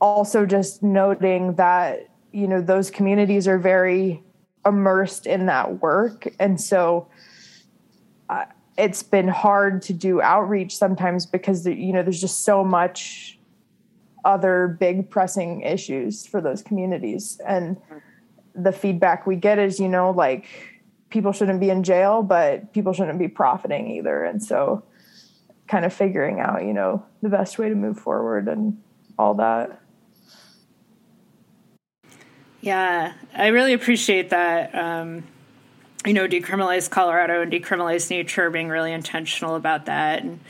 [0.00, 4.22] also just noting that you know those communities are very
[4.66, 6.28] immersed in that work.
[6.38, 7.08] And so
[8.76, 13.38] it's been hard to do outreach sometimes because you know there's just so much
[14.24, 17.40] other big pressing issues for those communities.
[17.46, 17.76] And
[18.54, 20.46] the feedback we get is you know like
[21.10, 24.24] people shouldn't be in jail but people shouldn't be profiting either.
[24.24, 24.82] And so
[25.70, 28.80] kind of figuring out you know the best way to move forward and
[29.18, 29.80] all that
[32.60, 35.22] yeah i really appreciate that um,
[36.04, 40.40] you know decriminalize colorado and decriminalize nature being really intentional about that and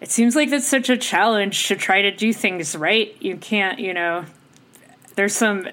[0.00, 3.14] it seems like it's such a challenge to try to do things right.
[3.20, 4.24] You can't, you know,
[5.14, 5.68] there's some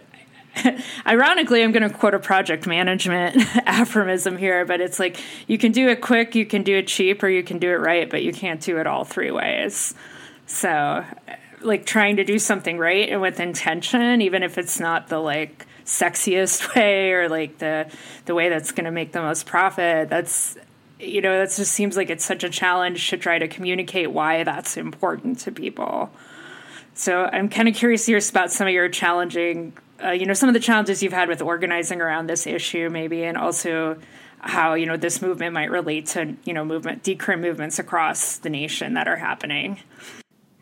[1.07, 5.71] ironically, I'm going to quote a project management aphorism here, but it's like you can
[5.71, 8.23] do it quick, you can do it cheap, or you can do it right, but
[8.23, 9.93] you can't do it all three ways.
[10.45, 11.05] So, uh,
[11.61, 15.65] like trying to do something right and with intention, even if it's not the like
[15.85, 17.89] sexiest way or like the
[18.25, 20.57] the way that's going to make the most profit, that's
[20.99, 24.43] you know, that just seems like it's such a challenge to try to communicate why
[24.43, 26.09] that's important to people.
[26.93, 30.33] So I'm kind of curious to hear about some of your challenging, uh, you know,
[30.33, 33.97] some of the challenges you've had with organizing around this issue, maybe, and also
[34.39, 38.49] how you know this movement might relate to you know movement decrim movements across the
[38.49, 39.79] nation that are happening.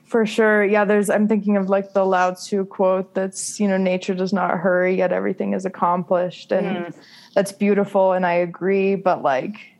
[0.05, 0.85] For sure, yeah.
[0.85, 4.57] There's I'm thinking of like the Lao Tzu quote that's you know nature does not
[4.59, 6.95] hurry yet everything is accomplished, and mm.
[7.33, 8.95] that's beautiful, and I agree.
[8.95, 9.75] But like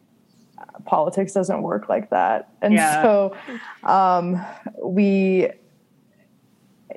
[0.86, 2.50] politics doesn't work like that.
[2.62, 3.02] And yeah.
[3.02, 3.36] so
[3.84, 4.44] um,
[4.84, 5.50] we,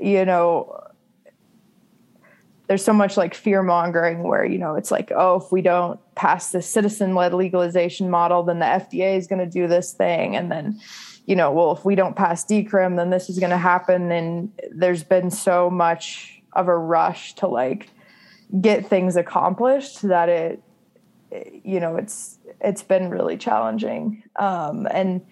[0.01, 0.88] you know,
[2.69, 5.99] there's so much like fear mongering where, you know, it's like, oh, if we don't
[6.15, 10.37] pass the citizen led legalization model, then the FDA is going to do this thing.
[10.37, 10.79] And then,
[11.25, 14.13] you know, well, if we don't pass decrim, then this is going to happen.
[14.13, 17.89] And there's been so much of a rush to like
[18.61, 20.63] get things accomplished that it,
[21.65, 24.23] you know, it's, it's been really challenging.
[24.37, 25.23] Um, and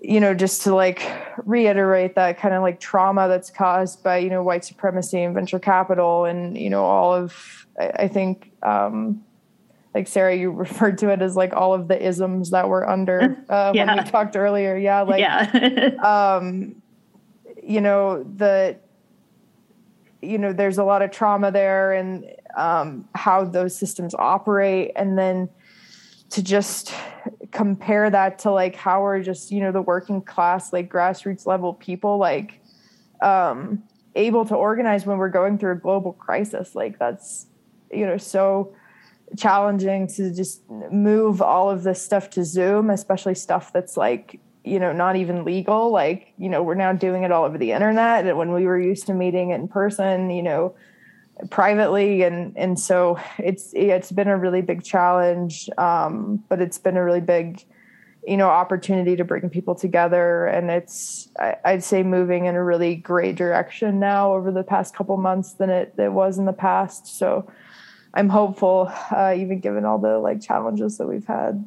[0.00, 1.02] you know, just to like
[1.44, 5.58] reiterate that kind of like trauma that's caused by you know white supremacy and venture
[5.58, 9.22] capital, and you know all of I, I think um,
[9.94, 13.44] like Sarah, you referred to it as like all of the isms that were under
[13.48, 13.86] uh, yeah.
[13.86, 14.76] when we talked earlier.
[14.76, 15.88] Yeah, like yeah.
[16.38, 16.80] um,
[17.62, 18.78] you know the
[20.22, 22.24] you know there's a lot of trauma there and
[22.56, 25.50] um, how those systems operate, and then
[26.30, 26.92] to just
[27.50, 31.74] compare that to like how we're just you know the working class like grassroots level
[31.74, 32.60] people like
[33.20, 33.82] um
[34.14, 36.74] able to organize when we're going through a global crisis?
[36.74, 37.46] Like that's
[37.92, 38.74] you know so
[39.36, 44.78] challenging to just move all of this stuff to zoom especially stuff that's like you
[44.78, 45.90] know not even legal.
[45.90, 48.26] Like you know we're now doing it all over the internet.
[48.26, 50.74] And when we were used to meeting in person you know
[51.48, 56.96] privately and and so it's it's been a really big challenge um, but it's been
[56.96, 57.64] a really big
[58.26, 62.62] you know opportunity to bring people together and it's I, would say moving in a
[62.62, 66.52] really great direction now over the past couple months than it, it was in the
[66.52, 67.06] past.
[67.18, 67.50] So
[68.12, 71.66] i'm hopeful uh, even given all the like challenges that we've had.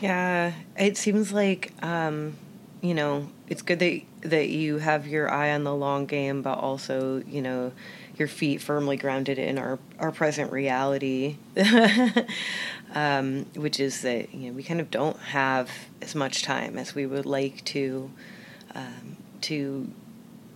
[0.00, 2.36] Yeah it seems like um,
[2.80, 6.58] you know it's good that that you have your eye on the long game, but
[6.58, 7.72] also you know
[8.16, 11.36] your feet firmly grounded in our our present reality,
[12.94, 15.70] um, which is that you know we kind of don't have
[16.00, 18.10] as much time as we would like to
[18.74, 19.90] um, to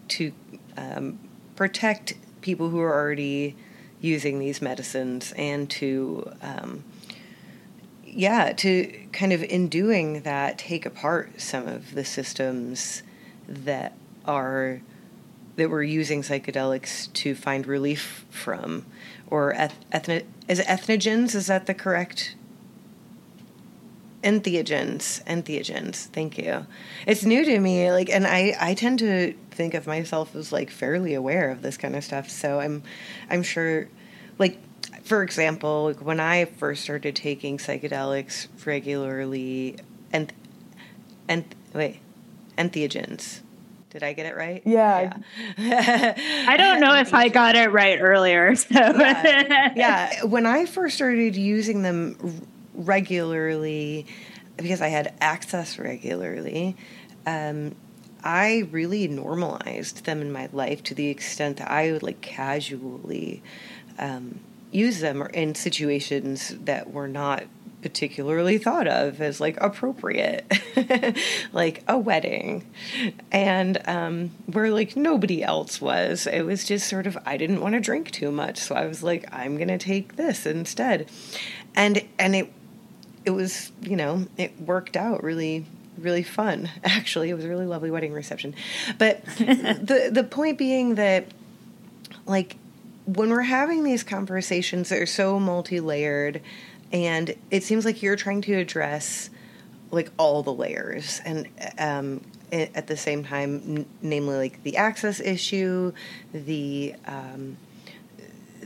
[0.09, 0.33] to
[0.77, 1.19] um,
[1.57, 3.55] protect people who are already
[4.01, 6.85] using these medicines and to um,
[8.05, 13.03] yeah, to kind of in doing that, take apart some of the systems
[13.49, 13.95] that
[14.25, 14.81] are
[15.57, 18.87] that we're using psychedelics to find relief from,
[19.27, 21.35] or eth- ethno- is it entheogens?
[21.35, 22.37] Is that the correct?
[24.23, 26.07] Entheogens, entheogens.
[26.07, 26.67] Thank you.
[27.07, 30.71] It's new to me, like, and I I tend to think of myself as like
[30.71, 32.29] fairly aware of this kind of stuff.
[32.29, 32.83] So I'm
[33.31, 33.89] I'm sure,
[34.39, 34.59] like
[35.05, 39.77] for example, like when I first started taking psychedelics regularly,
[40.13, 40.33] and
[41.29, 41.45] and
[41.75, 42.01] wait,
[42.59, 43.41] entheogens.
[43.91, 44.63] Did I get it right?
[44.67, 45.17] Yeah.
[45.57, 46.15] yeah.
[46.49, 48.55] I don't know if I got it right earlier.
[48.57, 48.75] So.
[48.75, 49.73] yeah.
[49.77, 50.25] yeah.
[50.25, 54.07] When I first started using them regularly,
[54.57, 56.77] because I had access regularly,
[57.27, 57.75] um,
[58.23, 63.43] I really normalized them in my life to the extent that I would like casually
[63.99, 64.41] um,
[64.71, 67.45] use them in situations that were not
[67.83, 70.53] particularly thought of as like appropriate,
[71.53, 72.67] like a wedding.
[73.31, 77.75] And um, where like nobody else was, it was just sort of, I didn't want
[77.75, 78.59] to drink too much.
[78.59, 81.09] So I was like, I'm going to take this instead.
[81.75, 82.53] And, and it,
[83.25, 85.65] it was, you know, it worked out really,
[85.99, 86.71] really fun.
[86.85, 88.55] Actually, it was a really lovely wedding reception.
[88.99, 91.27] But the, the point being that,
[92.27, 92.57] like,
[93.07, 96.43] when we're having these conversations that are so multi-layered
[96.93, 99.31] and it seems like you're trying to address
[99.91, 102.21] like all the layers and um,
[102.53, 105.93] at the same time n- namely like the access issue
[106.33, 107.57] the um,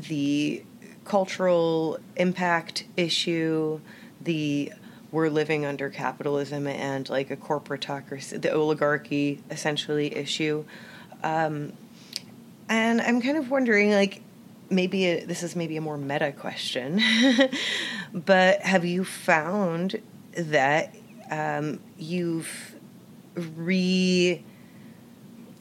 [0.09, 0.63] the
[1.05, 3.81] cultural impact issue
[4.21, 4.73] the
[5.11, 10.65] we're living under capitalism and like a corporatocracy the oligarchy essentially issue.
[11.23, 11.73] Um,
[12.69, 14.22] and i'm kind of wondering like
[14.73, 17.01] maybe a, this is maybe a more meta question,
[18.13, 20.01] but have you found
[20.35, 20.95] that
[21.31, 22.75] um, you've
[23.35, 24.43] re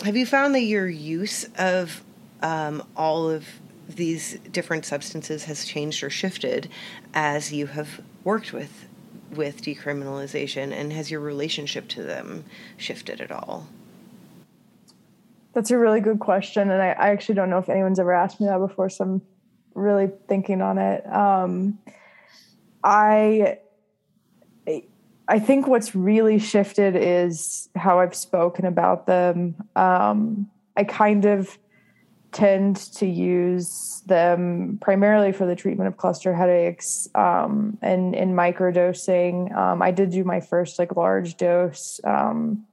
[0.04, 2.04] have you found that your use of
[2.42, 3.46] um, all of
[3.88, 6.70] these different substances has changed or shifted
[7.14, 8.88] as you have worked with
[9.32, 10.72] with decriminalization?
[10.72, 12.46] And has your relationship to them
[12.78, 13.68] shifted at all
[15.54, 18.40] that's a really good question, and I, I, actually don't know if anyone's ever asked
[18.40, 19.22] me that before, so I'm
[19.76, 21.06] really thinking on it.
[21.12, 21.80] Um,
[22.84, 23.60] I
[25.28, 29.56] I think what's really shifted is how I've spoken about them.
[29.78, 31.58] Um, I kind of
[32.32, 39.56] tend to use them primarily for the treatment of cluster headaches um, and in microdosing.
[39.56, 42.66] Um, I did do my first like large dose um,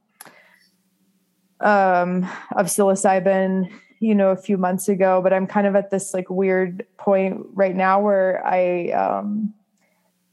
[1.60, 2.24] um,
[2.56, 6.30] of psilocybin, you know, a few months ago, but I'm kind of at this like
[6.30, 9.52] weird point right now where I, um,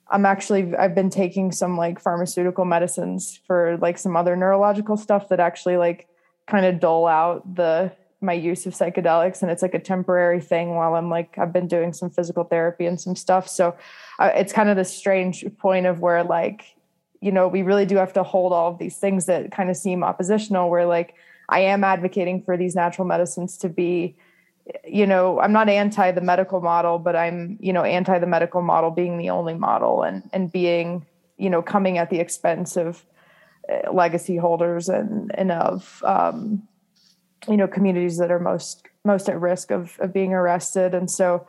[0.07, 5.29] I'm actually, I've been taking some like pharmaceutical medicines for like some other neurological stuff
[5.29, 6.07] that actually like
[6.45, 10.75] kind of dull out the, my use of psychedelics and it's like a temporary thing
[10.75, 13.47] while I'm like I've been doing some physical therapy and some stuff.
[13.47, 13.75] So
[14.19, 16.74] uh, it's kind of this strange point of where like
[17.25, 19.75] you know, we really do have to hold all of these things that kind of
[19.75, 21.15] seem oppositional, where like
[21.49, 24.15] I am advocating for these natural medicines to be,
[24.87, 28.61] you know, I'm not anti the medical model, but I'm, you know, anti the medical
[28.61, 31.07] model being the only model and and being,
[31.37, 33.03] you know, coming at the expense of
[33.67, 36.67] uh, legacy holders and and of um,
[37.47, 40.93] you know communities that are most most at risk of of being arrested.
[40.93, 41.47] And so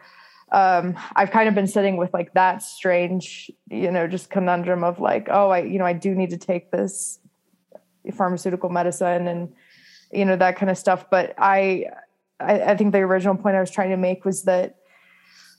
[0.53, 5.01] um, I've kind of been sitting with like that strange, you know, just conundrum of
[5.01, 7.19] like, oh, I, you know, I do need to take this
[8.15, 9.53] pharmaceutical medicine and,
[10.13, 11.07] you know, that kind of stuff.
[11.11, 11.87] But I,
[12.39, 14.77] I, I think the original point I was trying to make was that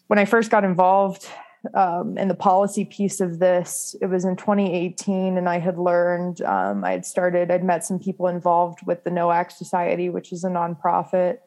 [0.08, 1.28] when I first got involved
[1.74, 6.42] um, in the policy piece of this, it was in 2018, and I had learned,
[6.44, 10.46] um, I had started, I'd met some people involved with the Nowak Society, which is
[10.46, 11.40] a nonprofit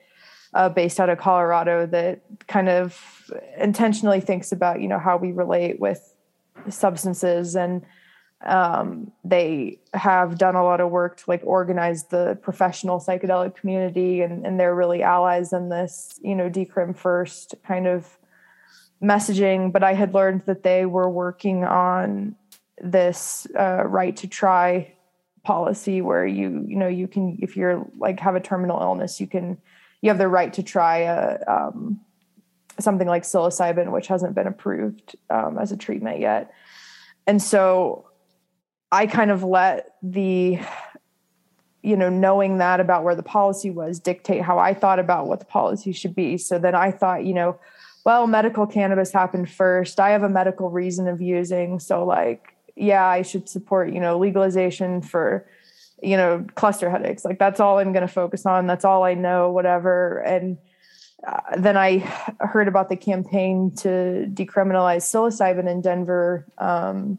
[0.55, 5.32] uh, based out of Colorado that kind of intentionally thinks about you know how we
[5.32, 6.14] relate with
[6.68, 7.57] substances.
[7.57, 7.84] And
[8.44, 14.22] um, they have done a lot of work to like organize the professional psychedelic community
[14.22, 18.18] and, and they're really allies in this you know decrim first kind of
[19.03, 19.72] messaging.
[19.72, 22.34] But i had learned that they were working on
[22.82, 24.94] this uh, right to try
[25.42, 29.26] policy where you you know you can if you're like have a terminal illness you
[29.26, 29.57] can
[30.03, 32.01] you have the right to try a um,
[32.78, 36.53] something like psilocybin, which hasn't been approved um, as a treatment yet.
[37.26, 38.09] And so
[38.90, 40.59] I kind of let the,
[41.82, 45.38] you know, knowing that about where the policy was dictate how I thought about what
[45.38, 46.38] the policy should be.
[46.38, 47.59] So then I thought, you know,
[48.05, 50.01] well, medical cannabis happened first.
[50.01, 51.78] I have a medical reason of using.
[51.78, 55.46] So, like, yeah, I should support, you know, legalization for
[56.03, 57.24] you know, cluster headaches.
[57.24, 58.66] Like that's all I'm going to focus on.
[58.66, 60.18] That's all I know, whatever.
[60.18, 60.59] And
[61.26, 61.98] uh, then I
[62.40, 67.18] heard about the campaign to decriminalize psilocybin in Denver um,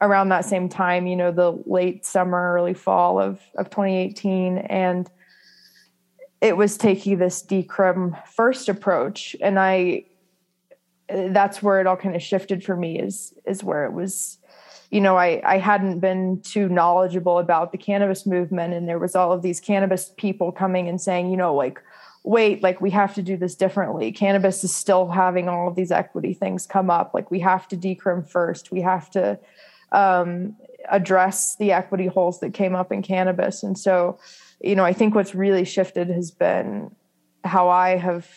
[0.00, 4.58] around that same time, you know, the late summer, early fall of, of 2018.
[4.58, 5.10] And
[6.40, 9.34] it was taking this decrim first approach.
[9.40, 10.04] And I,
[11.08, 14.38] that's where it all kind of shifted for me is, is where it was
[14.92, 18.74] you know, I, I hadn't been too knowledgeable about the cannabis movement.
[18.74, 21.82] And there was all of these cannabis people coming and saying, you know, like,
[22.24, 24.12] wait, like we have to do this differently.
[24.12, 27.14] Cannabis is still having all of these equity things come up.
[27.14, 28.70] Like we have to decrim first.
[28.70, 29.38] We have to
[29.92, 30.56] um,
[30.90, 33.62] address the equity holes that came up in cannabis.
[33.62, 34.18] And so,
[34.60, 36.94] you know, I think what's really shifted has been
[37.44, 38.28] how I have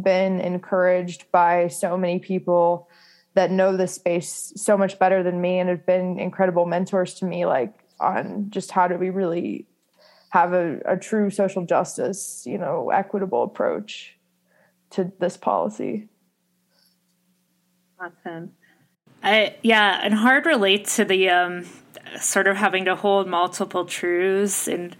[0.00, 2.88] been encouraged by so many people
[3.34, 7.24] that know this space so much better than me and have been incredible mentors to
[7.24, 9.66] me like on just how do we really
[10.30, 14.16] have a, a true social justice you know equitable approach
[14.90, 16.08] to this policy.
[18.00, 18.52] Awesome.
[19.22, 21.66] I yeah and hard relate to the um
[22.20, 24.96] sort of having to hold multiple truths and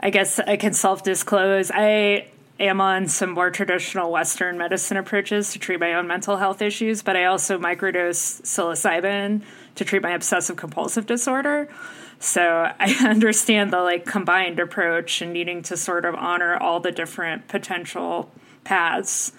[0.00, 1.70] i guess i can self-disclose.
[1.72, 2.28] I
[2.60, 7.02] am on some more traditional Western medicine approaches to treat my own mental health issues,
[7.02, 9.42] but I also microdose psilocybin
[9.76, 11.68] to treat my obsessive compulsive disorder.
[12.18, 12.42] So
[12.80, 17.48] I understand the like combined approach and needing to sort of honor all the different
[17.48, 18.30] potential
[18.64, 19.32] paths,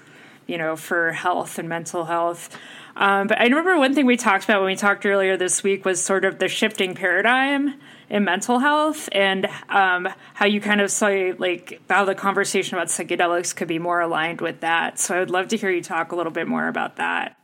[0.48, 2.58] you know, for health and mental health.
[2.96, 5.86] Um, but I remember one thing we talked about when we talked earlier this week
[5.86, 7.76] was sort of the shifting paradigm
[8.12, 11.08] in mental health and um, how you kind of saw
[11.38, 15.00] like how the conversation about psychedelics could be more aligned with that.
[15.00, 17.38] So I would love to hear you talk a little bit more about that.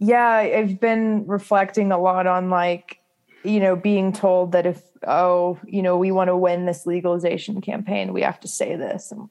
[0.00, 2.98] Yeah, I've been reflecting a lot on like,
[3.44, 7.60] you know, being told that if, oh, you know, we want to win this legalization
[7.60, 9.12] campaign, we have to say this.
[9.12, 9.30] And,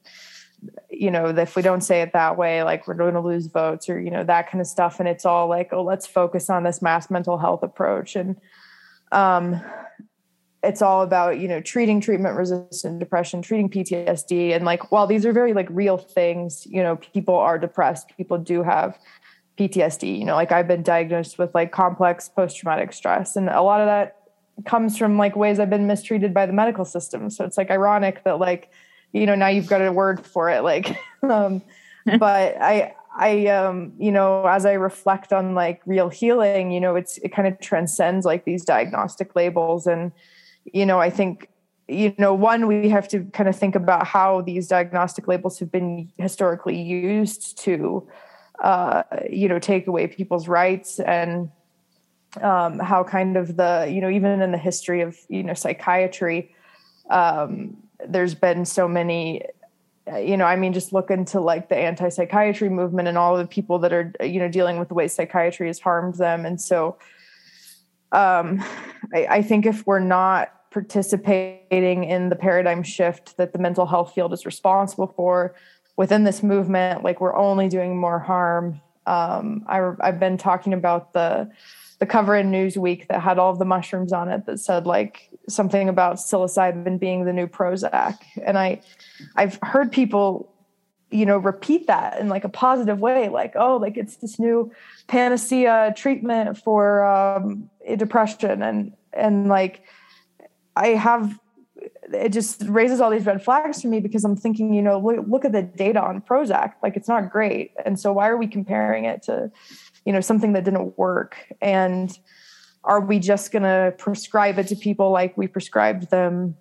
[0.89, 3.89] you know, if we don't say it that way, like we're going to lose votes
[3.89, 5.01] or, you know, that kind of stuff.
[5.01, 8.15] And it's all like, oh, let's focus on this mass mental health approach.
[8.15, 8.37] And,
[9.11, 9.61] um,
[10.65, 15.25] it's all about you know treating treatment resistant depression treating ptsd and like while these
[15.25, 18.11] are very like real things you know people are depressed.
[18.17, 18.97] People do have
[19.57, 23.35] ptsd you know like i've been diagnosed with like complex post-traumatic stress.
[23.35, 24.17] And a lot of that
[24.65, 27.29] comes from like ways i've been mistreated by the medical system.
[27.29, 28.71] So it's like ironic that like
[29.13, 31.61] you know now you've got a word for it like um
[32.19, 36.95] but i I um you know as I reflect on like real healing you know
[36.95, 39.87] it's it kind of transcends like these diagnostic labels.
[39.87, 40.11] And
[40.65, 41.49] you know, I think,
[41.87, 45.71] you know, one, we have to kind of think about how these diagnostic labels have
[45.71, 48.07] been historically used to,
[48.63, 51.49] uh, you know, take away people's rights and
[52.41, 56.53] um, how kind of the, you know, even in the history of, you know, psychiatry,
[57.09, 59.43] um, there's been so many
[60.19, 63.47] you know, I mean, just look into like the anti psychiatry movement and all the
[63.47, 66.45] people that are, you know, dealing with the way psychiatry has harmed them.
[66.45, 66.97] And so
[68.11, 68.63] um,
[69.13, 74.13] I, I think if we're not participating in the paradigm shift that the mental health
[74.13, 75.55] field is responsible for.
[75.95, 78.81] Within this movement like we're only doing more harm.
[79.07, 81.49] Um, I, i've been talking about the
[81.99, 85.29] the cover in newsweek that had all of the mushrooms on it that said like
[85.47, 88.17] something about psilocybin being the new prozac.
[88.43, 88.81] And i
[89.37, 90.51] i've heard people
[91.09, 94.69] you know repeat that in like a positive way like oh like it's this new
[95.07, 98.61] panacea treatment for um, depression.
[98.61, 99.81] And and like
[100.75, 101.39] I have
[102.13, 105.25] it just raises all these red flags for me because I'm thinking, you know, look,
[105.27, 107.73] look, at the data on Prozac, like it's not great.
[107.85, 109.51] And so why are we comparing it to,
[110.05, 111.37] you know, something that didn't work?
[111.61, 112.17] And
[112.83, 116.55] are we just going to prescribe it to people like we prescribed them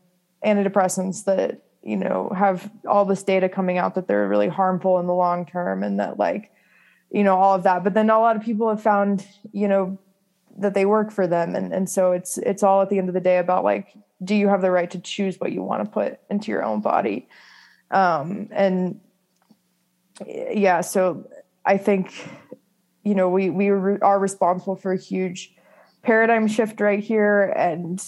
[0.45, 5.07] antidepressants that, you know, have all this data coming out that they're really harmful in
[5.07, 6.51] the long term and that like,
[7.11, 7.85] you know, all of that.
[7.85, 9.99] But then a lot of people have found, you know,
[10.59, 11.55] that they work for them.
[11.55, 14.35] And and so it's it's all at the end of the day about like do
[14.35, 17.29] you have the right to choose what you want to put into your own body?
[17.91, 19.01] Um and
[20.27, 21.29] yeah so
[21.65, 22.29] i think
[23.03, 25.53] you know we we are responsible for a huge
[26.03, 27.53] paradigm shift right here.
[27.57, 28.03] And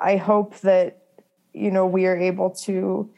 [0.00, 1.02] i hope that
[1.52, 3.10] you know we are able to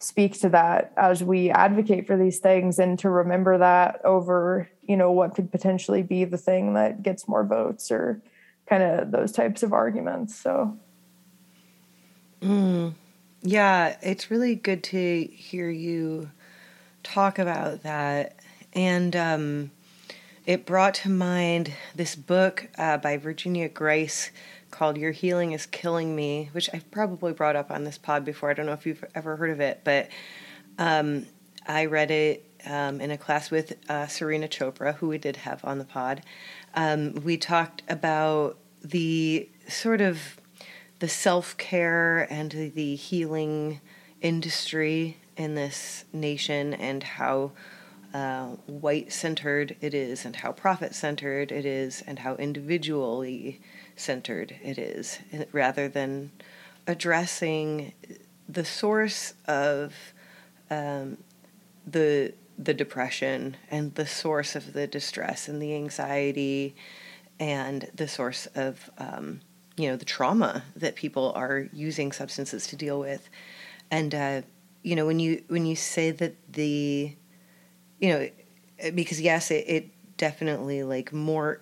[0.00, 4.96] speak to that as we advocate for these things and to remember that over you
[4.96, 8.20] know what could potentially be the thing that gets more votes or
[8.66, 10.76] kind of those types of arguments so.
[12.40, 12.94] Mm,
[13.42, 16.30] yeah it's really good to hear you
[17.04, 18.34] talk about that.
[18.72, 19.70] And um,
[20.46, 24.30] it brought to mind this book uh, by Virginia Grise
[24.72, 28.50] called Your Healing is Killing Me, which I've probably brought up on this pod before.
[28.50, 30.08] I don't know if you've ever heard of it, but
[30.78, 31.26] um,
[31.68, 35.64] I read it um, in a class with uh, Serena Chopra, who we did have
[35.64, 36.22] on the pod.
[36.74, 40.40] Um, we talked about the sort of
[40.98, 43.80] the self care and the healing
[44.20, 47.52] industry in this nation and how
[48.12, 53.60] uh, white centered it is and how profit centered it is and how individually
[53.96, 55.18] centered it is,
[55.52, 56.30] rather than
[56.86, 57.92] addressing
[58.48, 59.94] the source of
[60.70, 61.16] um,
[61.86, 66.74] the the depression and the source of the distress and the anxiety
[67.40, 69.40] and the source of um,
[69.76, 73.28] you know the trauma that people are using substances to deal with.
[73.90, 74.42] And uh,
[74.82, 77.16] you know when you when you say that the
[77.98, 78.28] you know
[78.94, 81.60] because yes it, it definitely like more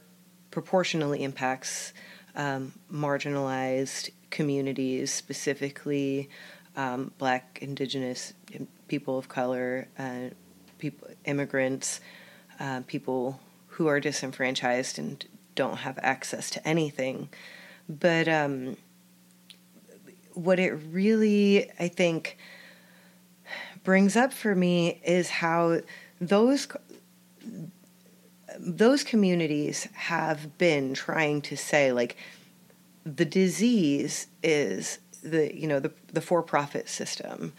[0.51, 1.93] proportionally impacts
[2.35, 6.29] um, marginalized communities, specifically
[6.77, 8.33] um, Black, Indigenous,
[8.89, 10.31] people of color, uh,
[10.83, 12.01] people, immigrants,
[12.59, 15.25] uh, people who are disenfranchised and
[15.55, 17.29] don't have access to anything.
[17.89, 18.77] But um,
[20.35, 22.37] what it really, I think,
[23.85, 25.83] brings up for me is how
[26.21, 26.67] those
[28.59, 32.17] those communities have been trying to say like
[33.05, 37.53] the disease is the you know the the for profit system.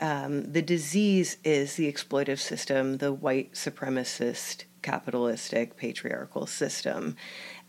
[0.00, 7.16] Um, the disease is the exploitive system, the white supremacist, capitalistic, patriarchal system,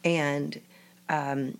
[0.03, 0.59] and
[1.07, 1.57] um,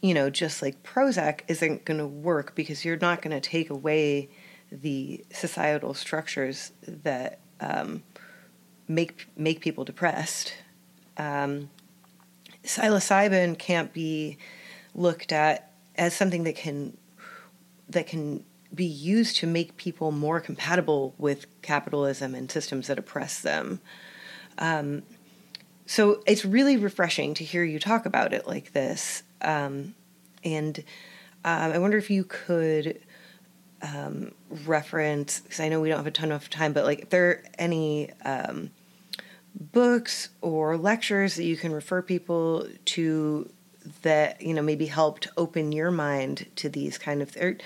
[0.00, 3.68] you know, just like Prozac isn't going to work because you're not going to take
[3.70, 4.30] away
[4.72, 8.02] the societal structures that um,
[8.88, 10.54] make make people depressed.
[11.16, 11.70] Um,
[12.64, 14.38] psilocybin can't be
[14.94, 16.96] looked at as something that can
[17.88, 18.44] that can
[18.74, 23.80] be used to make people more compatible with capitalism and systems that oppress them.
[24.58, 25.02] Um,
[25.86, 29.22] so it's really refreshing to hear you talk about it like this.
[29.42, 29.94] Um,
[30.44, 30.78] and
[31.44, 33.00] um, I wonder if you could
[33.82, 34.32] um,
[34.66, 37.28] reference, because I know we don't have a ton of time, but like if there
[37.28, 38.70] are any um,
[39.54, 43.50] books or lectures that you can refer people to
[44.02, 47.56] that you know maybe helped open your mind to these kind of or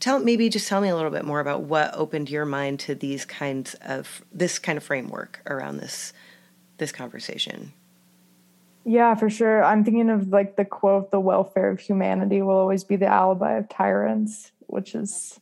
[0.00, 2.94] tell maybe just tell me a little bit more about what opened your mind to
[2.94, 6.12] these kinds of this kind of framework around this
[6.78, 7.72] this conversation.
[8.84, 9.64] Yeah for sure.
[9.64, 13.56] I'm thinking of like the quote the welfare of humanity will always be the alibi
[13.56, 15.40] of tyrants which is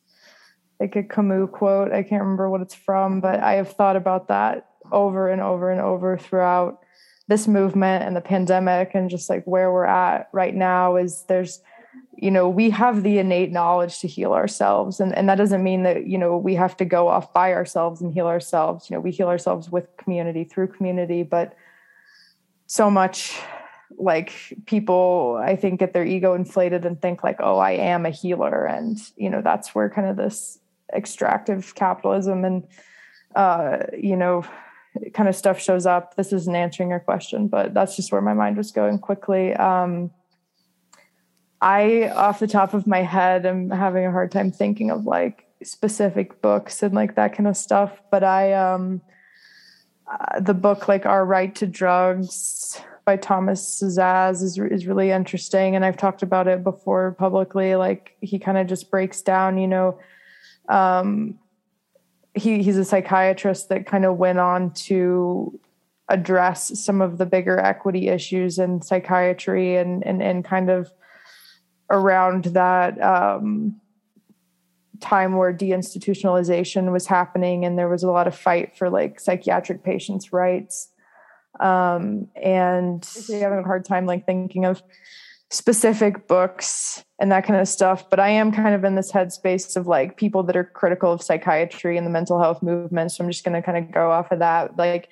[0.80, 1.92] like a camus quote.
[1.92, 5.70] I can't remember what it's from but i have thought about that over and over
[5.70, 6.82] and over throughout
[7.28, 11.60] this movement and the pandemic and just like where we're at right now is there's
[12.16, 15.82] you know we have the innate knowledge to heal ourselves and, and that doesn't mean
[15.82, 19.00] that you know we have to go off by ourselves and heal ourselves you know
[19.00, 21.54] we heal ourselves with community through community but
[22.66, 23.38] so much
[23.98, 24.32] like
[24.66, 28.64] people i think get their ego inflated and think like oh i am a healer
[28.66, 30.58] and you know that's where kind of this
[30.94, 32.66] extractive capitalism and
[33.34, 34.44] uh you know
[35.14, 36.16] kind of stuff shows up.
[36.16, 39.54] This isn't answering your question, but that's just where my mind was going quickly.
[39.54, 40.10] Um,
[41.62, 45.46] I, off the top of my head, am having a hard time thinking of like
[45.62, 48.02] specific books and like that kind of stuff.
[48.10, 49.00] But I, um,
[50.10, 55.76] uh, the book like Our Right to Drugs by Thomas Szasz is is really interesting,
[55.76, 57.76] and I've talked about it before publicly.
[57.76, 59.98] Like he kind of just breaks down, you know,
[60.68, 61.38] um,
[62.34, 65.60] he he's a psychiatrist that kind of went on to
[66.08, 70.92] address some of the bigger equity issues in psychiatry and and and kind of
[71.92, 73.80] around that um,
[75.00, 79.84] time where deinstitutionalization was happening and there was a lot of fight for like psychiatric
[79.84, 80.88] patients' rights.
[81.60, 84.82] Um, and having a hard time like thinking of
[85.50, 88.08] specific books and that kind of stuff.
[88.08, 91.22] But I am kind of in this headspace of like people that are critical of
[91.22, 93.12] psychiatry and the mental health movement.
[93.12, 94.78] So I'm just going to kind of go off of that.
[94.78, 95.10] Like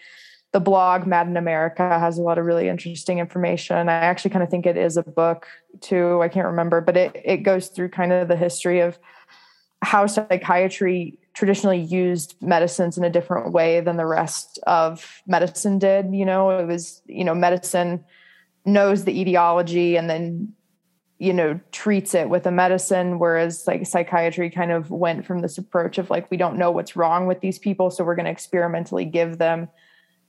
[0.52, 3.88] the blog Mad in America has a lot of really interesting information.
[3.88, 5.46] I actually kind of think it is a book
[5.80, 6.20] too.
[6.22, 8.98] I can't remember, but it it goes through kind of the history of
[9.82, 16.14] how psychiatry traditionally used medicines in a different way than the rest of medicine did.
[16.14, 18.04] You know, it was, you know, medicine
[18.64, 20.52] knows the etiology and then
[21.18, 25.56] you know treats it with a medicine whereas like psychiatry kind of went from this
[25.58, 28.30] approach of like we don't know what's wrong with these people so we're going to
[28.30, 29.68] experimentally give them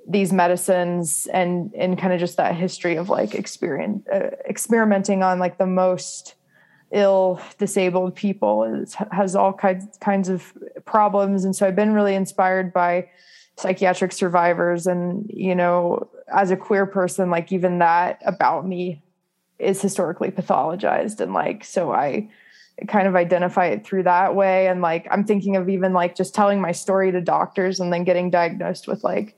[0.07, 5.39] these medicines and and kind of just that history of like experience uh, experimenting on
[5.39, 6.35] like the most
[6.91, 10.53] ill disabled people has all kinds kinds of
[10.85, 11.45] problems.
[11.45, 13.09] And so i've been really inspired by
[13.57, 19.01] psychiatric survivors and you know as a queer person like even that about me
[19.59, 21.19] is historically pathologized.
[21.19, 22.29] And like so i
[22.87, 24.67] kind of identify it through that way.
[24.67, 28.03] And like i'm thinking of even like just telling my story to doctors and then
[28.03, 29.37] getting diagnosed with like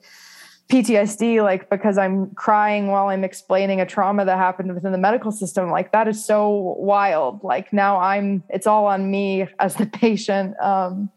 [0.73, 5.31] PTSD, like because I'm crying while I'm explaining a trauma that happened within the medical
[5.31, 7.43] system, like that is so wild.
[7.43, 10.59] Like now I'm, it's all on me as the patient.
[10.59, 11.11] Um,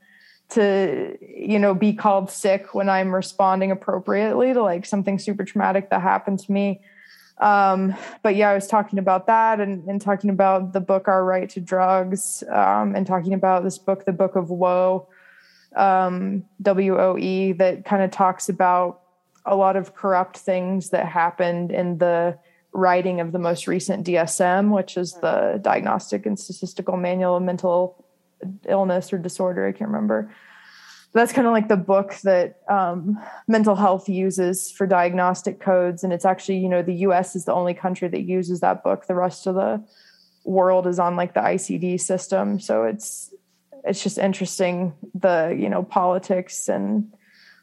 [0.49, 5.91] to you know be called sick when i'm responding appropriately to like something super traumatic
[5.91, 6.81] that happened to me
[7.39, 7.93] um,
[8.23, 11.51] but yeah i was talking about that and, and talking about the book our right
[11.51, 15.09] to drugs um, and talking about this book the book of woe
[15.75, 19.01] um, w-o-e that kind of talks about
[19.47, 22.39] a lot of corrupt things that happened in the
[22.73, 28.05] writing of the most recent DSM, which is the Diagnostic and Statistical Manual of Mental
[28.69, 29.67] Illness or Disorder.
[29.67, 30.31] I can't remember.
[31.15, 33.19] That's kind of like the book that um,
[33.49, 36.05] mental health uses for diagnostic codes.
[36.05, 39.07] And it's actually, you know, the US is the only country that uses that book.
[39.07, 39.83] The rest of the
[40.45, 42.61] world is on like the ICD system.
[42.61, 43.33] So it's,
[43.85, 47.11] it's just interesting the, you know, politics and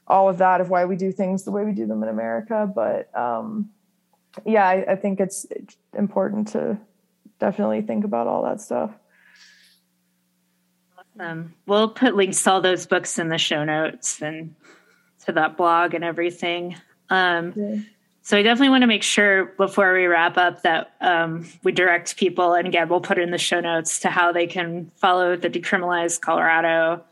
[0.07, 2.71] all of that of why we do things the way we do them in America.
[2.73, 3.69] But um,
[4.45, 5.45] yeah, I, I think it's
[5.97, 6.77] important to
[7.39, 8.91] definitely think about all that stuff.
[10.97, 11.53] Awesome.
[11.65, 14.55] We'll put links to all those books in the show notes and
[15.25, 16.75] to that blog and everything.
[17.09, 17.75] Um, yeah.
[18.25, 22.15] So I definitely want to make sure before we wrap up that um, we direct
[22.15, 25.49] people, and again, we'll put in the show notes to how they can follow the
[25.49, 27.03] Decriminalize Colorado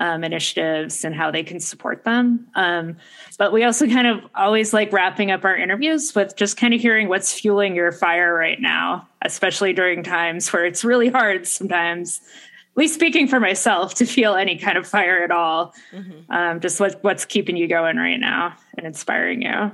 [0.00, 2.48] um, initiatives and how they can support them.
[2.54, 2.96] Um,
[3.38, 6.80] but we also kind of always like wrapping up our interviews with just kind of
[6.80, 12.20] hearing what's fueling your fire right now, especially during times where it's really hard sometimes.
[12.72, 15.74] At least speaking for myself, to feel any kind of fire at all.
[15.92, 16.32] Mm-hmm.
[16.32, 19.72] Um, just what, what's keeping you going right now and inspiring you.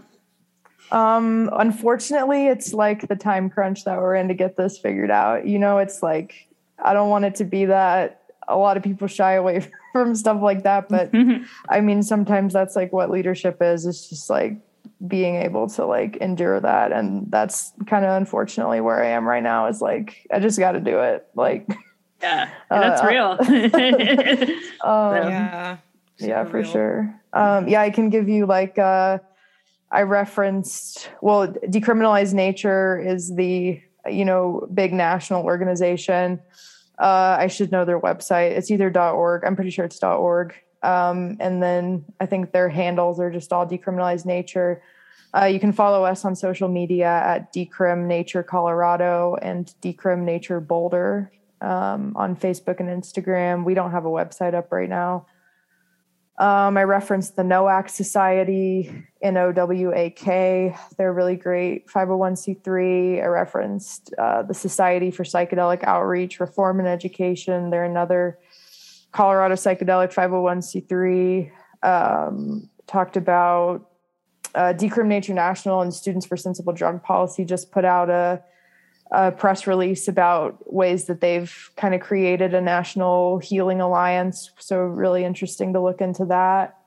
[0.91, 5.47] Um, unfortunately, it's like the time crunch that we're in to get this figured out.
[5.47, 6.49] You know, it's like
[6.83, 10.40] I don't want it to be that a lot of people shy away from stuff
[10.42, 10.88] like that.
[10.88, 11.44] But mm-hmm.
[11.68, 13.86] I mean, sometimes that's like what leadership is.
[13.86, 14.59] It's just like
[15.07, 16.92] being able to like endure that.
[16.92, 20.72] And that's kind of unfortunately where I am right now is like, I just got
[20.72, 21.26] to do it.
[21.34, 21.68] Like,
[22.22, 23.36] yeah, that's uh, real.
[24.84, 25.76] um, yeah.
[26.18, 26.70] Yeah, for real.
[26.70, 27.20] sure.
[27.32, 29.18] Um, yeah, I can give you like, uh,
[29.90, 33.80] I referenced, well, Decriminalize Nature is the,
[34.11, 36.40] you know, big national organization
[36.99, 38.53] uh, I should know their website.
[38.53, 39.44] It's either .org.
[39.44, 40.55] I'm pretty sure it's .org.
[40.82, 44.82] Um, and then I think their handles are just all decriminalized nature.
[45.36, 50.61] Uh, you can follow us on social media at Decrim Nature Colorado and Decrim Nature
[50.61, 51.30] Boulder
[51.61, 53.64] um, on Facebook and Instagram.
[53.64, 55.26] We don't have a website up right now.
[56.39, 60.76] Um, I referenced the Nowak Society, N O W A K.
[60.99, 63.22] They're really great 501c3.
[63.22, 67.70] I referenced uh, the Society for Psychedelic Outreach, Reform, and Education.
[67.70, 68.39] They're another
[69.12, 71.51] Colorado psychedelic 501c3.
[71.82, 73.91] Um, talked about
[74.55, 78.43] uh, Decrim Nature National and Students for Sensible Drug Policy just put out a
[79.11, 84.51] a press release about ways that they've kind of created a national healing alliance.
[84.59, 86.79] So, really interesting to look into that.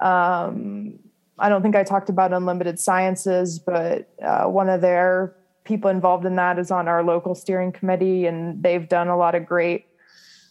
[0.00, 0.98] Um,
[1.38, 6.24] I don't think I talked about Unlimited Sciences, but uh, one of their people involved
[6.24, 9.86] in that is on our local steering committee, and they've done a lot of great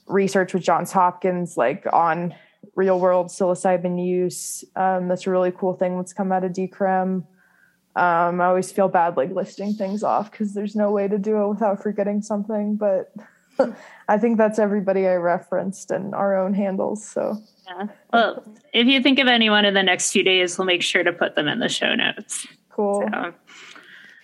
[0.07, 2.33] research with Johns Hopkins, like on
[2.75, 4.63] real world psilocybin use.
[4.75, 7.25] Um, that's a really cool thing that's come out of Decrim.
[7.97, 11.41] Um, I always feel bad like listing things off because there's no way to do
[11.41, 12.75] it without forgetting something.
[12.75, 13.11] But
[14.07, 17.03] I think that's everybody I referenced and our own handles.
[17.03, 17.87] So yeah.
[18.13, 21.11] Well, if you think of anyone in the next few days, we'll make sure to
[21.11, 22.45] put them in the show notes.
[22.69, 23.09] Cool.
[23.11, 23.33] So,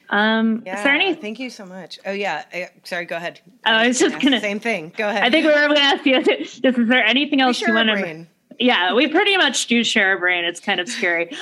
[0.10, 1.16] um, yeah, is there any?
[1.16, 1.98] Thank you so much.
[2.06, 3.06] Oh yeah, I, sorry.
[3.06, 3.40] Go ahead.
[3.66, 4.94] Oh, I was just gonna same thing.
[4.96, 5.24] Go ahead.
[5.24, 6.22] I think we were going to ask you.
[6.62, 8.28] Just is there anything else you want to?
[8.60, 10.46] Yeah, we pretty much do share a brain.
[10.46, 11.36] It's kind of scary.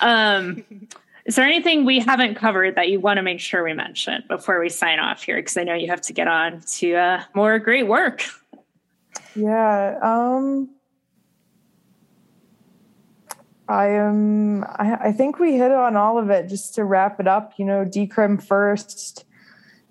[0.00, 0.62] Um,
[1.28, 4.58] is there anything we haven't covered that you want to make sure we mention before
[4.58, 5.36] we sign off here?
[5.36, 8.24] Because I know you have to get on to uh, more great work.
[9.36, 9.98] Yeah.
[10.00, 10.70] Um,
[13.68, 14.64] I am.
[14.64, 16.48] I, I think we hit on all of it.
[16.48, 19.26] Just to wrap it up, you know, decrim first,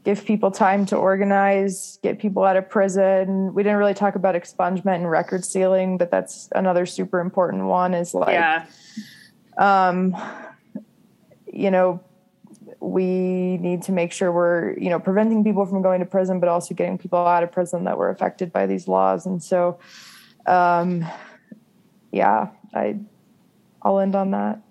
[0.03, 3.53] give people time to organize, get people out of prison.
[3.53, 7.93] We didn't really talk about expungement and record sealing, but that's another super important one.
[7.93, 8.65] Is like, yeah.
[9.59, 10.15] um,
[11.57, 11.99] you know,
[12.79, 16.47] we need to make sure we're, you know, preventing people from going to prison, but
[16.47, 19.25] also getting people out of prison that were affected by these laws.
[19.25, 19.79] And so,
[20.45, 21.03] um,
[22.11, 22.99] yeah, I,
[23.81, 24.61] I'll end on that.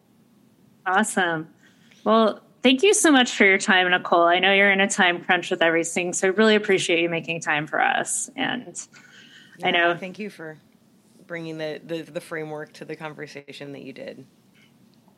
[0.86, 1.48] Awesome.
[2.04, 4.22] Well, thank you so much for your time, Nicole.
[4.22, 7.40] I know you're in a time crunch with everything, so I really appreciate you making
[7.40, 8.30] time for us.
[8.36, 8.80] And
[9.58, 9.96] yeah, I know.
[9.96, 10.56] Thank you for
[11.26, 14.24] bringing the, the the framework to the conversation that you did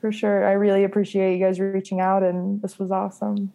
[0.00, 0.46] for sure.
[0.46, 3.52] I really appreciate you guys reaching out, and this was awesome.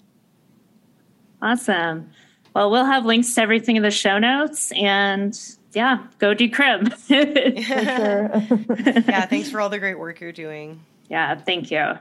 [1.42, 2.10] Awesome.
[2.56, 5.38] Well, we'll have links to everything in the show notes, and
[5.74, 6.92] yeah, go decrim.
[7.08, 9.04] for sure.
[9.08, 10.82] yeah, thanks for all the great work you're doing.
[11.10, 11.98] Yeah, thank you.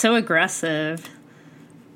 [0.00, 1.08] So aggressive.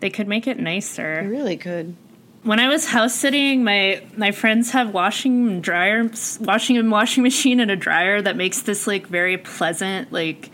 [0.00, 1.22] They could make it nicer.
[1.22, 1.96] You really could.
[2.42, 7.22] When I was house sitting, my my friends have washing and dryer, washing and washing
[7.22, 10.50] machine and a dryer that makes this like very pleasant like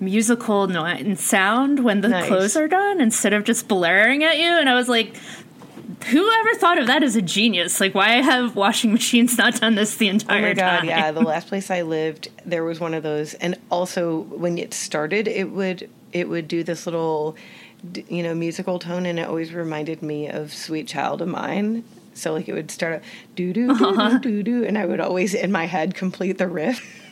[0.00, 2.26] musical no- sound when the Nice.
[2.26, 4.46] clothes are done instead of just blaring at you.
[4.46, 5.16] And I was like,
[6.06, 7.80] whoever thought of that is a genius.
[7.80, 10.64] Like, why have washing machines not done this the entire time?
[10.64, 10.88] Oh my god, time?
[10.88, 11.12] yeah.
[11.12, 15.28] The last place I lived, there was one of those, and also when it started,
[15.28, 17.36] it would it would do this little,
[18.08, 21.84] you know, musical tone, and it always reminded me of "Sweet Child of Mine."
[22.14, 23.02] So like it would start a
[23.36, 27.04] doo doo doo doo doo, and I would always in my head complete the riff.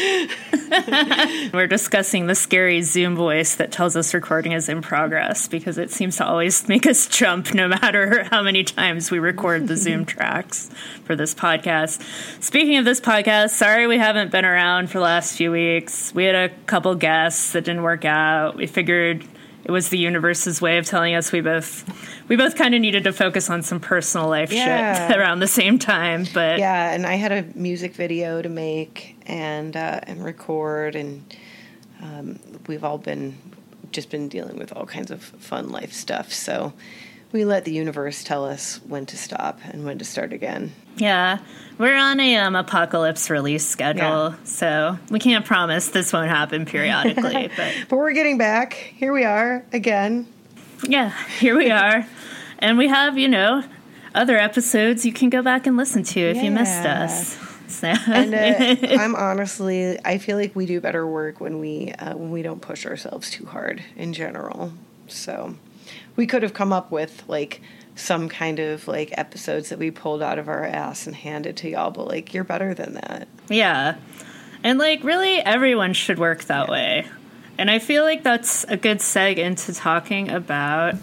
[1.52, 5.90] We're discussing the scary Zoom voice that tells us recording is in progress because it
[5.90, 10.04] seems to always make us jump no matter how many times we record the Zoom
[10.06, 10.70] tracks
[11.04, 12.02] for this podcast.
[12.42, 16.14] Speaking of this podcast, sorry we haven't been around for the last few weeks.
[16.14, 18.56] We had a couple guests that didn't work out.
[18.56, 19.24] We figured
[19.64, 21.84] it was the universe's way of telling us we both
[22.28, 25.08] we both kind of needed to focus on some personal life Yeah.
[25.08, 29.16] shit around the same time, but Yeah, and I had a music video to make
[29.30, 31.24] and uh, and record, and
[32.02, 33.38] um, we've all been
[33.92, 36.32] just been dealing with all kinds of fun life stuff.
[36.32, 36.72] So
[37.32, 40.72] we let the universe tell us when to stop and when to start again.
[40.96, 41.38] Yeah,
[41.78, 44.34] we're on a um, apocalypse release schedule, Yeah.
[44.44, 47.50] so we can't promise this won't happen periodically.
[47.56, 48.74] but But we're getting back.
[48.74, 50.26] Here we are again.
[50.88, 52.04] yeah, here we are,
[52.58, 53.62] and we have you know
[54.12, 57.38] other episodes you can go back and listen to if you missed us.
[57.70, 62.16] So And uh, I'm honestly, I feel like we do better work when we uh,
[62.16, 64.72] when we don't push ourselves too hard in general.
[65.06, 65.56] So
[66.16, 67.62] we could have come up with like
[67.94, 71.68] some kind of like episodes that we pulled out of our ass and handed to
[71.68, 73.28] y'all, but like you're better than that.
[73.48, 73.96] yeah,
[74.62, 77.06] and like really everyone should work that way,
[77.58, 80.94] and I feel like that's a good seg into talking about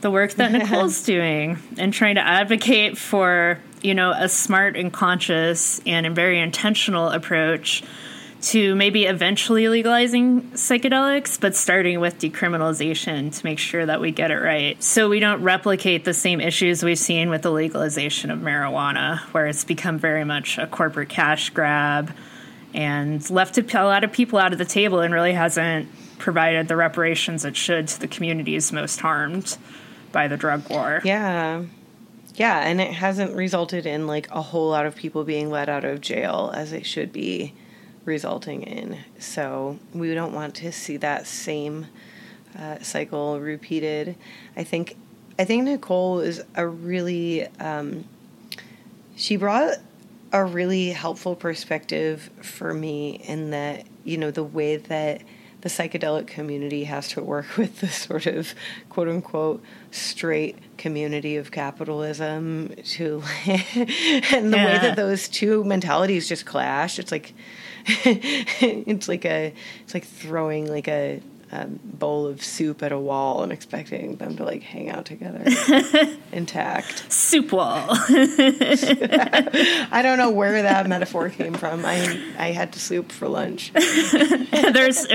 [0.00, 4.92] the work that Nicole's doing and trying to advocate for, you know, a smart and
[4.92, 7.82] conscious and very intentional approach
[8.40, 14.30] to maybe eventually legalizing psychedelics, but starting with decriminalization to make sure that we get
[14.30, 14.80] it right.
[14.82, 19.48] So we don't replicate the same issues we've seen with the legalization of marijuana, where
[19.48, 22.12] it's become very much a corporate cash grab
[22.74, 26.76] and left a lot of people out of the table and really hasn't provided the
[26.76, 29.58] reparations it should to the communities most harmed
[30.12, 31.00] by the drug war.
[31.04, 31.64] Yeah.
[32.38, 35.84] Yeah, and it hasn't resulted in like a whole lot of people being let out
[35.84, 37.52] of jail as it should be
[38.04, 38.96] resulting in.
[39.18, 41.86] So we don't want to see that same
[42.56, 44.14] uh, cycle repeated.
[44.56, 44.96] I think
[45.36, 48.04] I think Nicole is a really um,
[49.16, 49.78] she brought
[50.32, 55.22] a really helpful perspective for me in that you know the way that
[55.62, 58.54] the psychedelic community has to work with the sort of
[58.90, 59.60] quote unquote
[59.90, 67.12] straight community of capitalism to and the way that those two mentalities just clash it's
[67.12, 67.34] like
[67.86, 69.52] it's like a
[69.82, 71.20] it's like throwing like a,
[71.50, 75.42] um bowl of soup at a wall and expecting them to like hang out together
[76.32, 77.86] intact Soup wall.
[77.90, 81.84] I don't know where that metaphor came from.
[81.84, 83.72] I I had to soup for lunch.
[84.52, 85.06] There's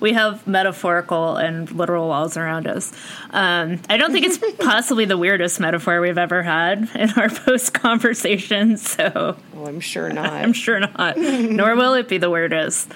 [0.00, 2.92] we have metaphorical and literal walls around us.
[3.30, 7.74] Um, I don't think it's possibly the weirdest metaphor we've ever had in our post
[7.74, 8.76] conversation.
[8.76, 10.32] So Well, I'm sure not.
[10.32, 11.16] I'm sure not.
[11.16, 12.90] Nor will it be the weirdest.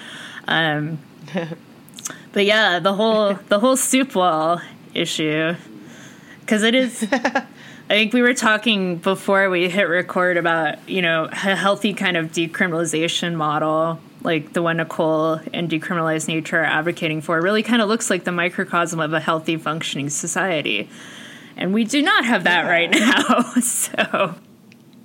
[0.47, 0.99] Um,
[2.33, 4.61] but yeah, the whole the whole soup wall
[4.93, 5.55] issue,
[6.41, 7.07] because it is.
[7.87, 12.17] I think we were talking before we hit record about you know a healthy kind
[12.17, 17.39] of decriminalization model, like the one Nicole and Decriminalize Nature are advocating for.
[17.39, 20.89] Really, kind of looks like the microcosm of a healthy, functioning society,
[21.55, 23.41] and we do not have that right now.
[23.61, 24.35] so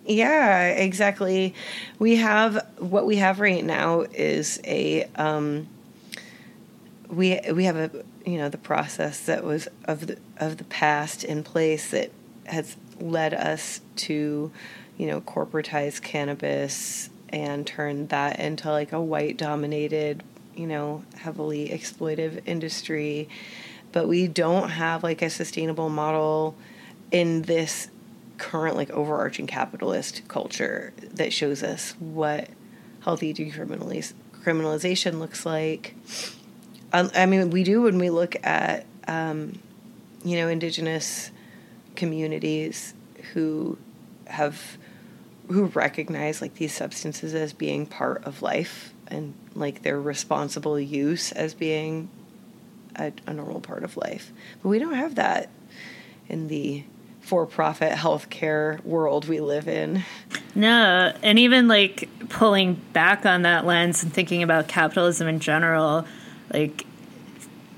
[0.06, 1.54] Yeah, exactly.
[1.98, 5.68] We have what we have right now is a um,
[7.10, 7.90] we we have a
[8.24, 12.10] you know the process that was of the of the past in place that
[12.46, 14.50] has led us to
[14.96, 20.22] you know corporatize cannabis and turn that into like a white dominated
[20.54, 23.28] you know heavily exploitive industry
[23.92, 26.54] but we don't have like a sustainable model
[27.10, 27.88] in this
[28.38, 32.48] current like overarching capitalist culture that shows us what
[33.00, 35.94] healthy decriminaliz- criminalization looks like.
[36.92, 39.58] I mean, we do when we look at um,
[40.24, 41.30] you know indigenous
[41.96, 42.94] communities
[43.32, 43.78] who
[44.26, 44.78] have
[45.48, 51.32] who recognize like these substances as being part of life and like their responsible use
[51.32, 52.08] as being
[52.96, 54.32] a, a normal part of life.
[54.62, 55.50] But we don't have that
[56.28, 56.84] in the
[57.20, 60.04] for-profit healthcare world we live in.
[60.54, 66.06] No, and even like pulling back on that lens and thinking about capitalism in general,
[66.52, 66.86] like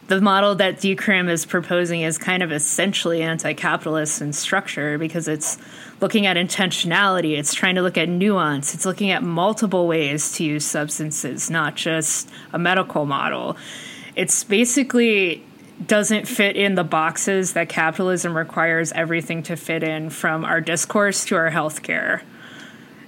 [0.09, 5.57] the model that Decrim is proposing is kind of essentially anti-capitalist in structure because it's
[6.01, 10.45] looking at intentionality, it's trying to look at nuance, it's looking at multiple ways to
[10.45, 13.57] use substances, not just a medical model.
[14.17, 15.45] It's basically
[15.87, 21.25] doesn't fit in the boxes that capitalism requires everything to fit in from our discourse
[21.27, 22.23] to our healthcare.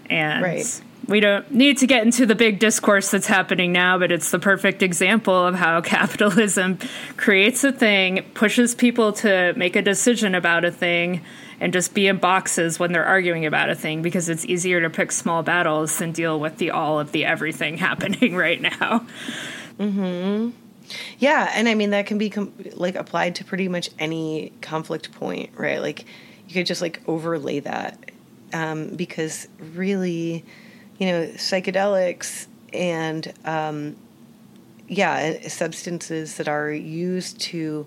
[0.08, 0.82] And right.
[1.06, 4.38] We don't need to get into the big discourse that's happening now, but it's the
[4.38, 6.78] perfect example of how capitalism
[7.16, 11.20] creates a thing, pushes people to make a decision about a thing,
[11.60, 14.90] and just be in boxes when they're arguing about a thing because it's easier to
[14.90, 19.06] pick small battles than deal with the all of the everything happening right now.
[19.78, 20.52] Mhm.
[21.18, 25.12] Yeah, and I mean that can be com- like applied to pretty much any conflict
[25.12, 25.80] point, right?
[25.80, 26.04] Like
[26.46, 28.10] you could just like overlay that
[28.52, 30.44] um, because really,
[30.98, 33.96] you know, psychedelics and um,
[34.88, 37.86] yeah, substances that are used to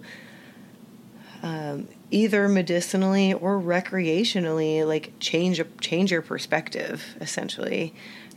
[1.44, 7.94] um, either medicinally or recreationally like change change your perspective essentially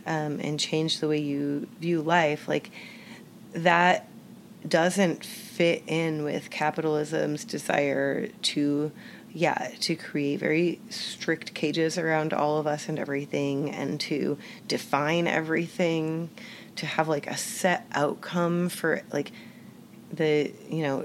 [0.06, 2.70] um, and change the way you view life like
[3.52, 4.08] that
[4.68, 8.92] doesn't fit in with capitalism's desire to
[9.32, 15.26] yeah to create very strict cages around all of us and everything and to define
[15.26, 16.28] everything
[16.76, 19.30] to have like a set outcome for like
[20.12, 21.04] the you know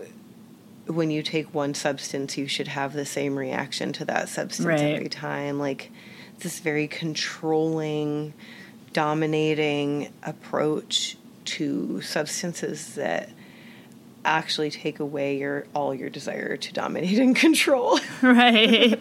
[0.88, 4.80] when you take one substance you should have the same reaction to that substance right.
[4.80, 5.92] every time like
[6.40, 8.34] this very controlling
[8.94, 13.30] dominating approach to substances that
[14.26, 18.00] actually take away your all your desire to dominate and control.
[18.22, 19.00] right.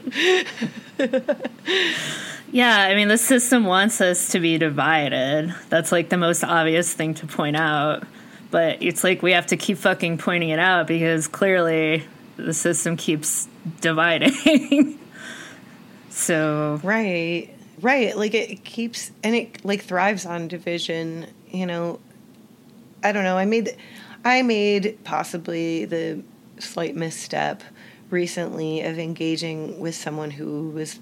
[2.53, 5.55] yeah, I mean the system wants us to be divided.
[5.71, 8.05] That's like the most obvious thing to point out.
[8.51, 12.05] But it's like we have to keep fucking pointing it out because clearly
[12.37, 13.49] the system keeps
[13.81, 14.99] dividing.
[16.11, 17.51] so Right.
[17.81, 18.17] Right.
[18.17, 21.99] Like it keeps and it like thrives on division, you know.
[23.03, 23.37] I don't know.
[23.37, 23.77] I made
[24.25, 26.23] I made possibly the
[26.59, 27.63] slight misstep
[28.11, 30.99] recently of engaging with someone who was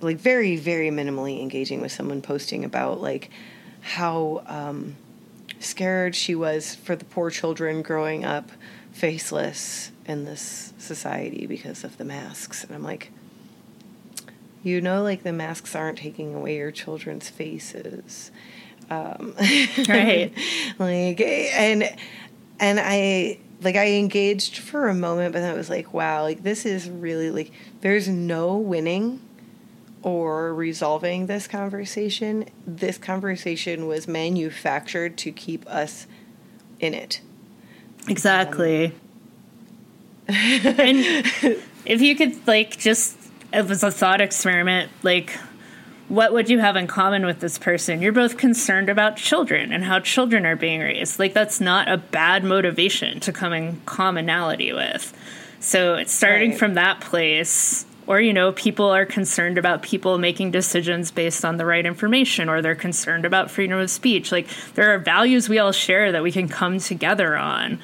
[0.00, 3.30] like very, very minimally engaging with someone posting about like
[3.80, 4.96] how um,
[5.60, 8.50] scared she was for the poor children growing up
[8.92, 12.64] faceless in this society because of the masks.
[12.64, 13.10] And I'm like,
[14.62, 18.30] you know, like the masks aren't taking away your children's faces.
[18.90, 19.34] Um,
[19.88, 20.32] right.
[20.78, 21.96] like, and
[22.62, 26.44] and I like I engaged for a moment, but then it was like, wow, like
[26.44, 27.50] this is really like
[27.80, 29.20] there's no winning
[30.02, 32.46] or resolving this conversation.
[32.66, 36.06] This conversation was manufactured to keep us
[36.78, 37.20] in it.
[38.08, 38.86] Exactly.
[38.86, 38.92] Um,
[40.28, 41.04] and
[41.84, 43.18] if you could like just
[43.52, 45.36] it was a thought experiment, like
[46.12, 48.02] what would you have in common with this person?
[48.02, 51.18] You're both concerned about children and how children are being raised.
[51.18, 55.16] Like, that's not a bad motivation to come in commonality with.
[55.58, 56.58] So, it's starting right.
[56.58, 57.86] from that place.
[58.06, 62.50] Or, you know, people are concerned about people making decisions based on the right information,
[62.50, 64.30] or they're concerned about freedom of speech.
[64.30, 67.78] Like, there are values we all share that we can come together on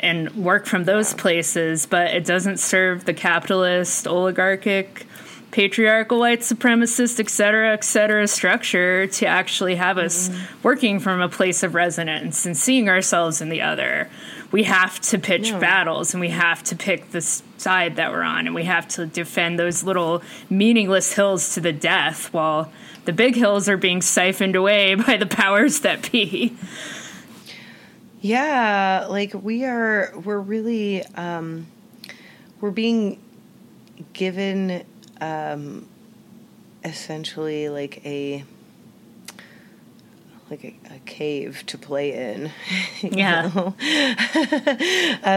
[0.00, 5.06] and work from those places, but it doesn't serve the capitalist, oligarchic,
[5.50, 10.62] patriarchal white supremacist et cetera et cetera structure to actually have us mm-hmm.
[10.62, 14.08] working from a place of resonance and seeing ourselves in the other
[14.50, 15.58] we have to pitch yeah.
[15.58, 19.06] battles and we have to pick the side that we're on and we have to
[19.06, 22.70] defend those little meaningless hills to the death while
[23.06, 26.54] the big hills are being siphoned away by the powers that be
[28.20, 31.66] yeah like we are we're really um
[32.60, 33.18] we're being
[34.12, 34.84] given
[35.20, 35.86] um,
[36.84, 38.44] essentially like a
[40.50, 42.50] like a, a, cave to play in.
[43.00, 43.44] Yeah.
[43.54, 43.76] um,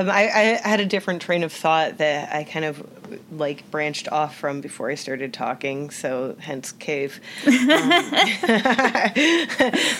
[0.09, 2.83] I, I, had a different train of thought that I kind of
[3.31, 7.19] like branched off from before I started talking, so hence cave.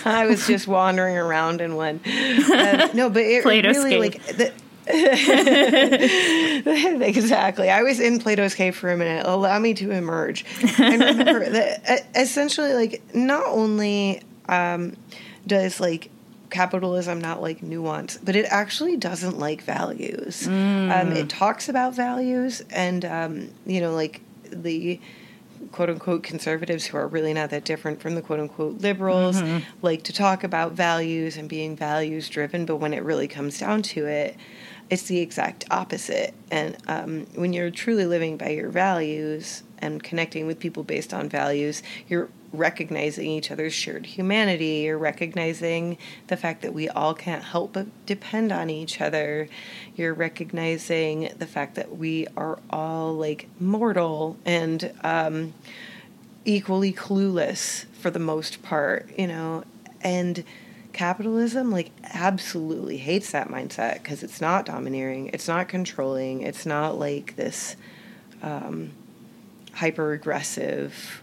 [0.04, 2.00] Um, I was just wandering around in one.
[2.04, 4.00] Um, no, but it Plato's really cave.
[4.00, 4.52] like the,
[6.66, 7.70] exactly.
[7.70, 9.24] I was in Plato's cave for a minute.
[9.26, 10.44] Allow me to emerge.
[10.78, 14.96] And remember that essentially, like, not only um,
[15.46, 16.10] does like
[16.50, 20.46] capitalism not like nuance, but it actually doesn't like values.
[20.46, 21.16] Um, Mm.
[21.16, 24.20] it talks about values, and um, you know, like
[24.50, 25.00] the
[25.72, 29.64] quote unquote conservatives who are really not that different from the quote unquote liberals Mm-hmm.
[29.82, 33.82] like to talk about values and being values driven, but when it really comes down
[33.82, 34.36] to it,
[34.90, 36.34] it's the exact opposite.
[36.50, 41.28] And um, when you're truly living by your values and connecting with people based on
[41.28, 44.82] values, you're recognizing each other's shared humanity.
[44.84, 45.96] You're recognizing
[46.26, 49.48] the fact that we all can't help but depend on each other.
[49.96, 55.54] You're recognizing the fact that we are all like mortal and um,
[56.44, 59.64] equally clueless for the most part, you know,
[60.02, 60.44] and
[60.92, 66.98] capitalism like absolutely hates that mindset because it's not domineering, it's not controlling, it's not
[66.98, 67.76] like this
[68.42, 68.90] um,
[69.72, 71.21] hyper aggressive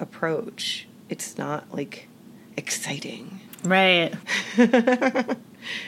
[0.00, 0.86] approach.
[1.08, 2.08] It's not like
[2.56, 3.40] exciting.
[3.64, 4.14] Right.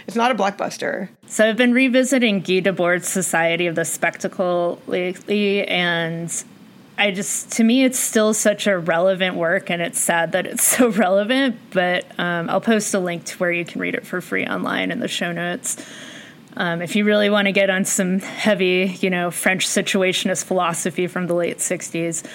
[0.06, 1.08] It's not a blockbuster.
[1.26, 6.32] So I've been revisiting Guy Debord's Society of the Spectacle lately, and
[6.98, 10.62] I just, to me, it's still such a relevant work, and it's sad that it's
[10.76, 11.56] so relevant.
[11.72, 14.90] But um, I'll post a link to where you can read it for free online
[14.90, 15.76] in the show notes.
[16.56, 21.06] Um, if you really want to get on some heavy, you know, French situationist philosophy
[21.06, 22.26] from the late 60s.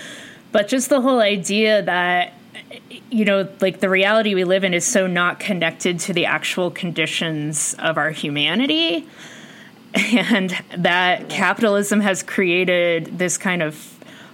[0.55, 2.31] But just the whole idea that,
[3.11, 6.71] you know, like the reality we live in is so not connected to the actual
[6.71, 9.05] conditions of our humanity.
[9.93, 13.75] And that capitalism has created this kind of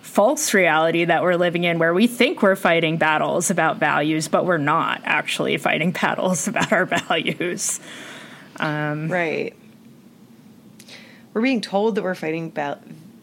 [0.04, 4.46] false reality that we're living in where we think we're fighting battles about values, but
[4.46, 7.80] we're not actually fighting battles about our values.
[8.58, 9.56] Um, right.
[11.34, 12.80] We're being told that we're fighting ba-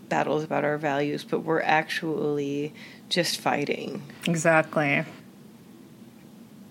[0.09, 2.72] battles about our values, but we're actually
[3.09, 4.02] just fighting.
[4.26, 5.05] Exactly.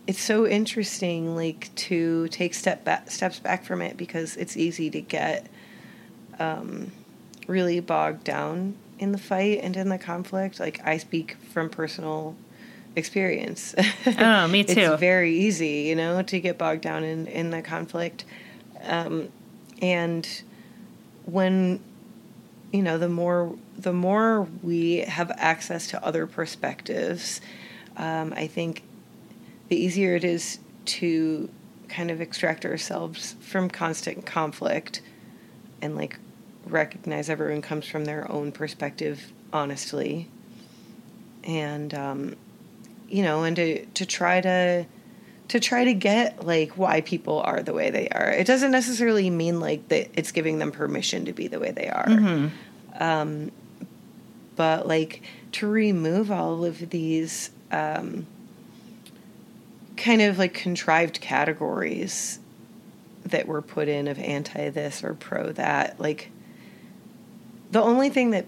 [0.06, 4.90] It's so interesting, like to take step back, steps back from it because it's easy
[4.90, 5.48] to get
[6.40, 6.92] um,
[7.48, 10.60] really bogged down in the fight and in the conflict.
[10.60, 12.36] Like I speak from personal
[12.96, 13.76] experience.
[14.20, 14.80] Oh, me too.
[14.80, 18.24] it's very easy, you know, to get bogged down in in the conflict,
[18.84, 19.30] um,
[19.82, 20.42] and
[21.26, 21.80] when
[22.78, 27.42] you know the more the more we have access to other perspectives,
[27.98, 28.84] um, I think
[29.70, 31.50] the easier it is to
[31.90, 35.02] kind of extract ourselves from constant conflict
[35.82, 36.20] and like
[36.68, 40.30] recognize everyone comes from their own perspective honestly.
[41.44, 42.36] And um,
[43.10, 44.86] you know and to to try to
[45.50, 48.30] to try to get like why people are the way they are.
[48.30, 51.88] It doesn't necessarily mean like that it's giving them permission to be the way they
[51.88, 52.10] are.
[53.00, 53.52] Um,
[54.56, 55.22] but like
[55.54, 58.26] to remove all of these um,
[59.96, 62.40] kind of like contrived categories
[63.24, 66.32] that were put in of anti this or pro that like
[67.72, 68.46] the only thing that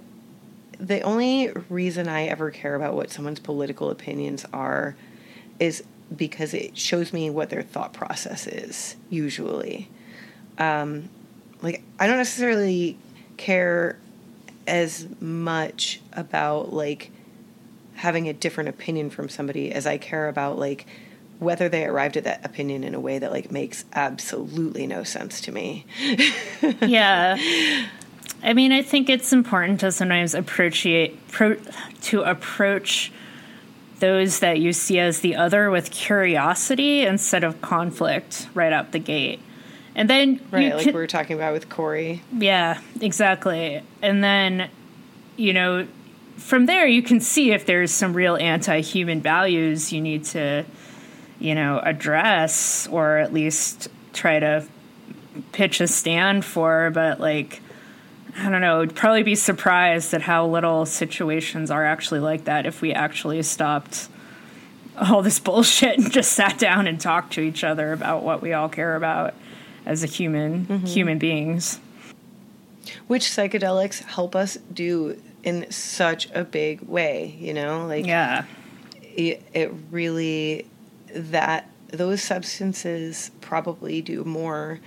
[0.80, 4.96] the only reason I ever care about what someone's political opinions are
[5.60, 5.84] is
[6.15, 9.90] because it shows me what their thought process is usually
[10.57, 11.10] um,
[11.61, 12.98] like I don't necessarily
[13.38, 13.98] care
[14.68, 17.11] as much about like
[17.95, 20.86] having a different opinion from somebody as I care about like
[21.40, 25.41] whether they arrived at that opinion in a way that like makes absolutely no sense
[25.41, 25.86] to me.
[26.81, 27.38] yeah.
[28.41, 31.56] I mean, I think it's important to sometimes appreciate pro,
[32.03, 33.11] to approach
[34.00, 39.00] those that you see as the other with curiosity instead of conflict right out the
[39.00, 39.40] gate.
[39.96, 42.22] And then right, like we were talking about with Corey.
[42.32, 43.82] yeah, exactly.
[44.02, 44.70] And then,
[45.36, 45.88] you know,
[46.38, 50.64] from there you can see if there's some real anti-human values you need to,
[51.40, 54.66] you know, address or at least try to
[55.52, 57.62] pitch a stand for, but like
[58.38, 62.65] I don't know, would probably be surprised at how little situations are actually like that
[62.65, 64.07] if we actually stopped
[64.97, 68.53] all this bullshit and just sat down and talked to each other about what we
[68.53, 69.34] all care about
[69.85, 70.85] as a human mm-hmm.
[70.85, 71.80] human beings.
[73.07, 77.88] Which psychedelics help us do in such a big way, you know?
[77.88, 78.45] Like Yeah.
[79.01, 80.68] it, it really
[81.14, 84.80] that those substances probably do more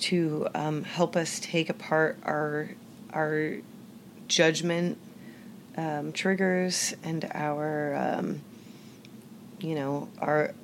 [0.00, 2.70] to um, help us take apart our
[3.12, 3.56] our
[4.26, 4.98] judgment
[5.76, 8.40] um, triggers and our um,
[9.60, 10.54] you know our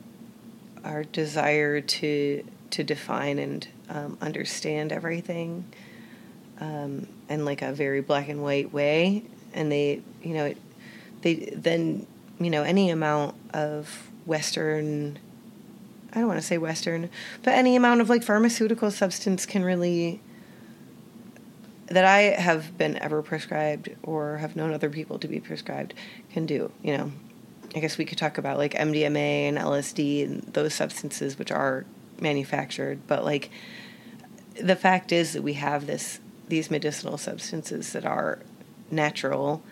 [0.84, 5.64] our desire to to define and um, understand everything
[6.60, 9.24] um, in like a very black and white way.
[9.52, 10.54] And they you know
[11.22, 12.06] they then
[12.38, 15.18] you know any amount of western
[16.12, 17.08] I don't want to say Western,
[17.42, 20.20] but any amount of like pharmaceutical substance can really
[21.86, 25.92] that I have been ever prescribed or have known other people to be prescribed
[26.32, 26.70] can do.
[26.82, 27.12] You know,
[27.74, 31.84] I guess we could talk about like MDMA and LSD and those substances which are
[32.20, 33.50] manufactured, but like
[34.60, 38.40] the fact is that we have this these medicinal substances that are
[38.90, 39.62] natural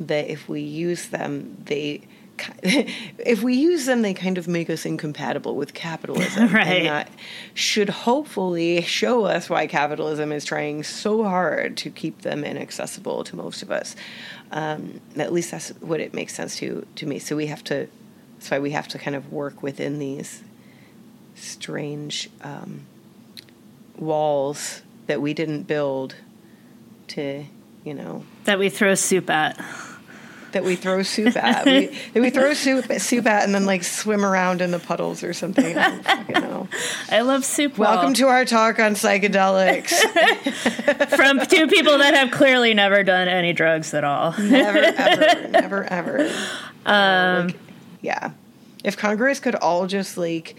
[0.00, 2.02] that if we use them they
[2.62, 6.48] if we use them, they kind of make us incompatible with capitalism.
[6.52, 6.66] right.
[6.66, 7.10] And that
[7.54, 13.36] should hopefully show us why capitalism is trying so hard to keep them inaccessible to
[13.36, 13.96] most of us.
[14.50, 17.18] Um, at least that's what it makes sense to to me.
[17.18, 17.88] So we have to.
[18.34, 20.42] That's why we have to kind of work within these
[21.34, 22.82] strange um,
[23.98, 26.16] walls that we didn't build
[27.08, 27.44] to,
[27.84, 29.58] you know, that we throw soup at
[30.56, 31.66] that we throw soup at.
[31.66, 35.22] we, that we throw soup, soup at and then like swim around in the puddles
[35.22, 35.76] or something.
[35.76, 36.66] I.
[37.10, 37.76] I love soup.
[37.76, 38.14] Welcome ball.
[38.14, 39.90] to our talk on psychedelics.
[41.16, 44.32] From two people that have clearly never done any drugs at all.
[44.38, 46.30] never, ever, never, ever.
[46.86, 47.56] Um, like,
[48.00, 48.30] yeah.
[48.82, 50.56] If Congress could all just like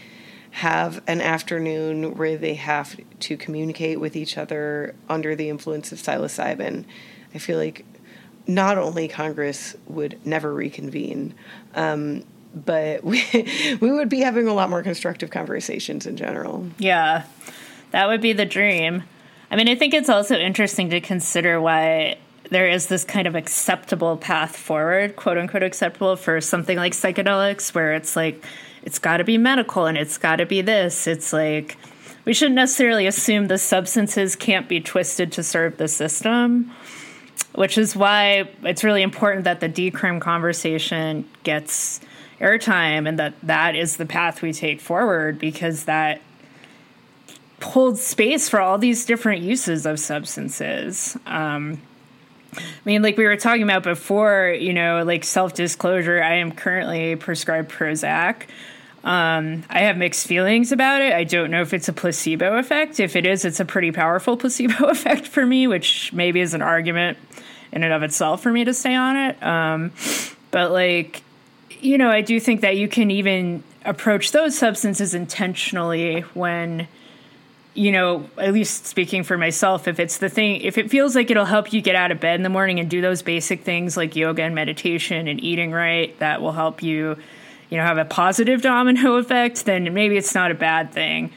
[0.51, 5.97] have an afternoon where they have to communicate with each other under the influence of
[5.97, 6.85] psilocybin,
[7.33, 7.83] I feel like
[8.47, 11.33] not only Congress would never reconvene,
[11.75, 13.23] um, but we,
[13.79, 16.67] we would be having a lot more constructive conversations in general.
[16.77, 17.23] Yeah,
[17.91, 19.03] that would be the dream.
[19.49, 22.17] I mean, I think it's also interesting to consider why
[22.49, 27.73] there is this kind of acceptable path forward, quote unquote acceptable, for something like psychedelics,
[27.73, 28.43] where it's like,
[28.83, 31.07] it's got to be medical and it's got to be this.
[31.07, 31.77] It's like,
[32.25, 36.73] we shouldn't necessarily assume the substances can't be twisted to serve the system
[37.53, 41.99] which is why it's really important that the decrim conversation gets
[42.39, 46.21] airtime and that that is the path we take forward because that
[47.61, 51.17] holds space for all these different uses of substances.
[51.25, 51.81] Um,
[52.55, 56.51] I mean, like we were talking about before, you know, like self disclosure, I am
[56.51, 58.43] currently prescribed Prozac.
[59.07, 61.13] Um, I have mixed feelings about it.
[61.13, 62.99] I don't know if it's a placebo effect.
[62.99, 66.61] If it is, it's a pretty powerful placebo effect for me, which maybe is an
[66.61, 67.17] argument
[67.71, 69.41] in and of itself for me to stay on it.
[69.41, 69.93] Um,
[70.51, 71.23] but like,
[71.79, 76.89] you know, I do think that you can even approach those substances intentionally when
[77.75, 81.29] you know, at least speaking for myself, if it's the thing, if it feels like
[81.29, 83.95] it'll help you get out of bed in the morning and do those basic things
[83.95, 87.17] like yoga and meditation and eating right, that will help you,
[87.69, 91.31] you know, have a positive domino effect, then maybe it's not a bad thing.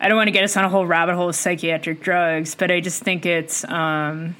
[0.00, 2.70] I don't want to get us on a whole rabbit hole of psychiatric drugs, but
[2.70, 4.34] I just think it's, um,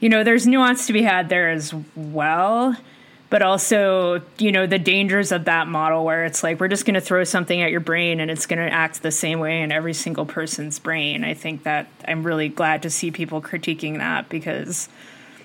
[0.00, 2.74] you know, there's nuance to be had there as well.
[3.28, 6.94] But also, you know, the dangers of that model where it's like we're just going
[6.94, 9.70] to throw something at your brain and it's going to act the same way in
[9.70, 11.22] every single person's brain.
[11.22, 14.88] I think that I'm really glad to see people critiquing that because,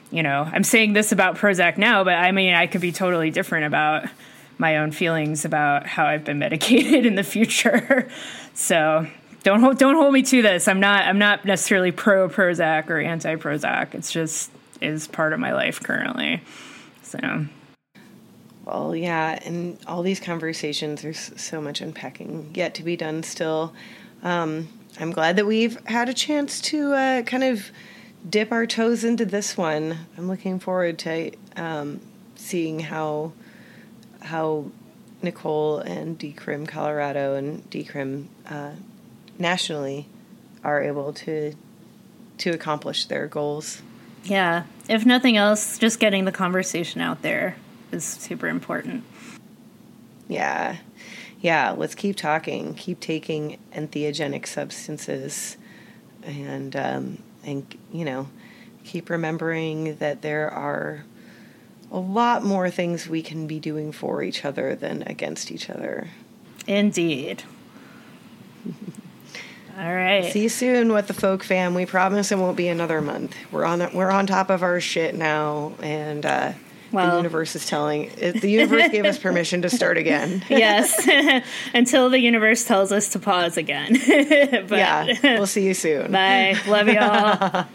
[0.09, 3.29] you know, I'm saying this about Prozac now, but I mean, I could be totally
[3.29, 4.05] different about
[4.57, 8.07] my own feelings about how I've been medicated in the future.
[8.53, 9.07] so
[9.43, 10.67] don't hold don't hold me to this.
[10.67, 13.93] I'm not I'm not necessarily pro Prozac or anti Prozac.
[13.93, 14.51] It's just
[14.81, 16.41] is part of my life currently.
[17.03, 17.45] So.
[18.65, 21.03] Well, yeah, and all these conversations.
[21.03, 23.21] There's so much unpacking yet to be done.
[23.21, 23.73] Still,
[24.23, 24.67] um,
[24.99, 27.69] I'm glad that we've had a chance to uh, kind of
[28.27, 29.95] dip our toes into this one.
[30.17, 32.01] I'm looking forward to um,
[32.35, 33.33] seeing how
[34.25, 34.65] how
[35.21, 38.71] Nicole and Decrim Colorado and Decrim uh,
[39.37, 40.07] nationally
[40.63, 41.53] are able to
[42.37, 43.81] to accomplish their goals.
[44.25, 44.63] Yeah.
[44.89, 47.55] If nothing else, just getting the conversation out there
[47.91, 49.03] is super important.
[50.27, 50.77] Yeah.
[51.39, 52.73] Yeah, let's keep talking.
[52.73, 55.57] Keep taking entheogenic substances
[56.23, 58.27] and um, and you know,
[58.83, 61.05] keep remembering that there are
[61.95, 66.09] a lot more things we can be doing for each other than against each other.
[66.67, 67.43] Indeed.
[69.77, 70.31] All right.
[70.31, 71.73] See you soon, with the folk fam.
[71.73, 73.33] We promise it won't be another month.
[73.49, 76.53] We're on we're on top of our shit now, and uh,
[76.91, 80.43] well, the universe is telling it, the universe gave us permission to start again.
[80.49, 81.07] yes,
[81.73, 83.93] until the universe tells us to pause again.
[84.67, 86.11] but, yeah, we'll see you soon.
[86.11, 86.57] Bye.
[86.67, 87.67] Love y'all.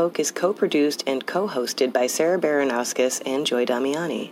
[0.00, 4.30] Folk is co produced and co hosted by Sarah Baranauskas and Joy Damiani.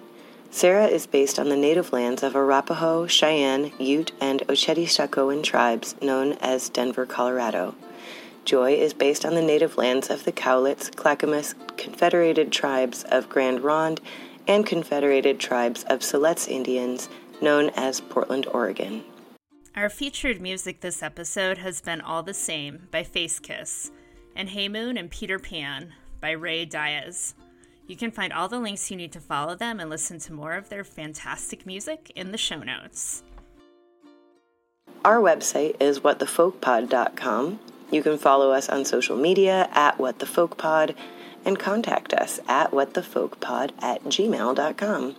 [0.50, 6.32] Sarah is based on the native lands of Arapaho, Cheyenne, Ute, and Oceti tribes known
[6.40, 7.74] as Denver, Colorado.
[8.46, 13.60] Joy is based on the native lands of the Cowlitz, Clackamas, Confederated tribes of Grand
[13.60, 14.00] Ronde,
[14.46, 17.10] and Confederated tribes of Siletz Indians
[17.42, 19.04] known as Portland, Oregon.
[19.76, 23.90] Our featured music this episode has been All the Same by Face Kiss
[24.38, 27.34] and Hey Moon and Peter Pan by Ray Diaz.
[27.88, 30.52] You can find all the links you need to follow them and listen to more
[30.52, 33.24] of their fantastic music in the show notes.
[35.04, 37.58] Our website is whatthefolkpod.com.
[37.90, 40.94] You can follow us on social media at whatthefolkpod
[41.44, 45.16] and contact us at whatthefolkpod at gmail.com.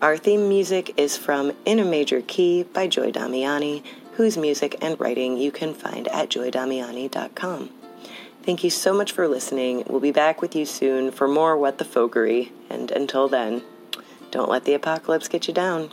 [0.00, 3.84] Our theme music is from In a Major Key by Joy Damiani,
[4.14, 7.70] whose music and writing you can find at joydamiani.com.
[8.44, 9.84] Thank you so much for listening.
[9.86, 12.50] We'll be back with you soon for more What the Folkery.
[12.68, 13.62] And until then,
[14.32, 15.90] don't let the apocalypse get you down.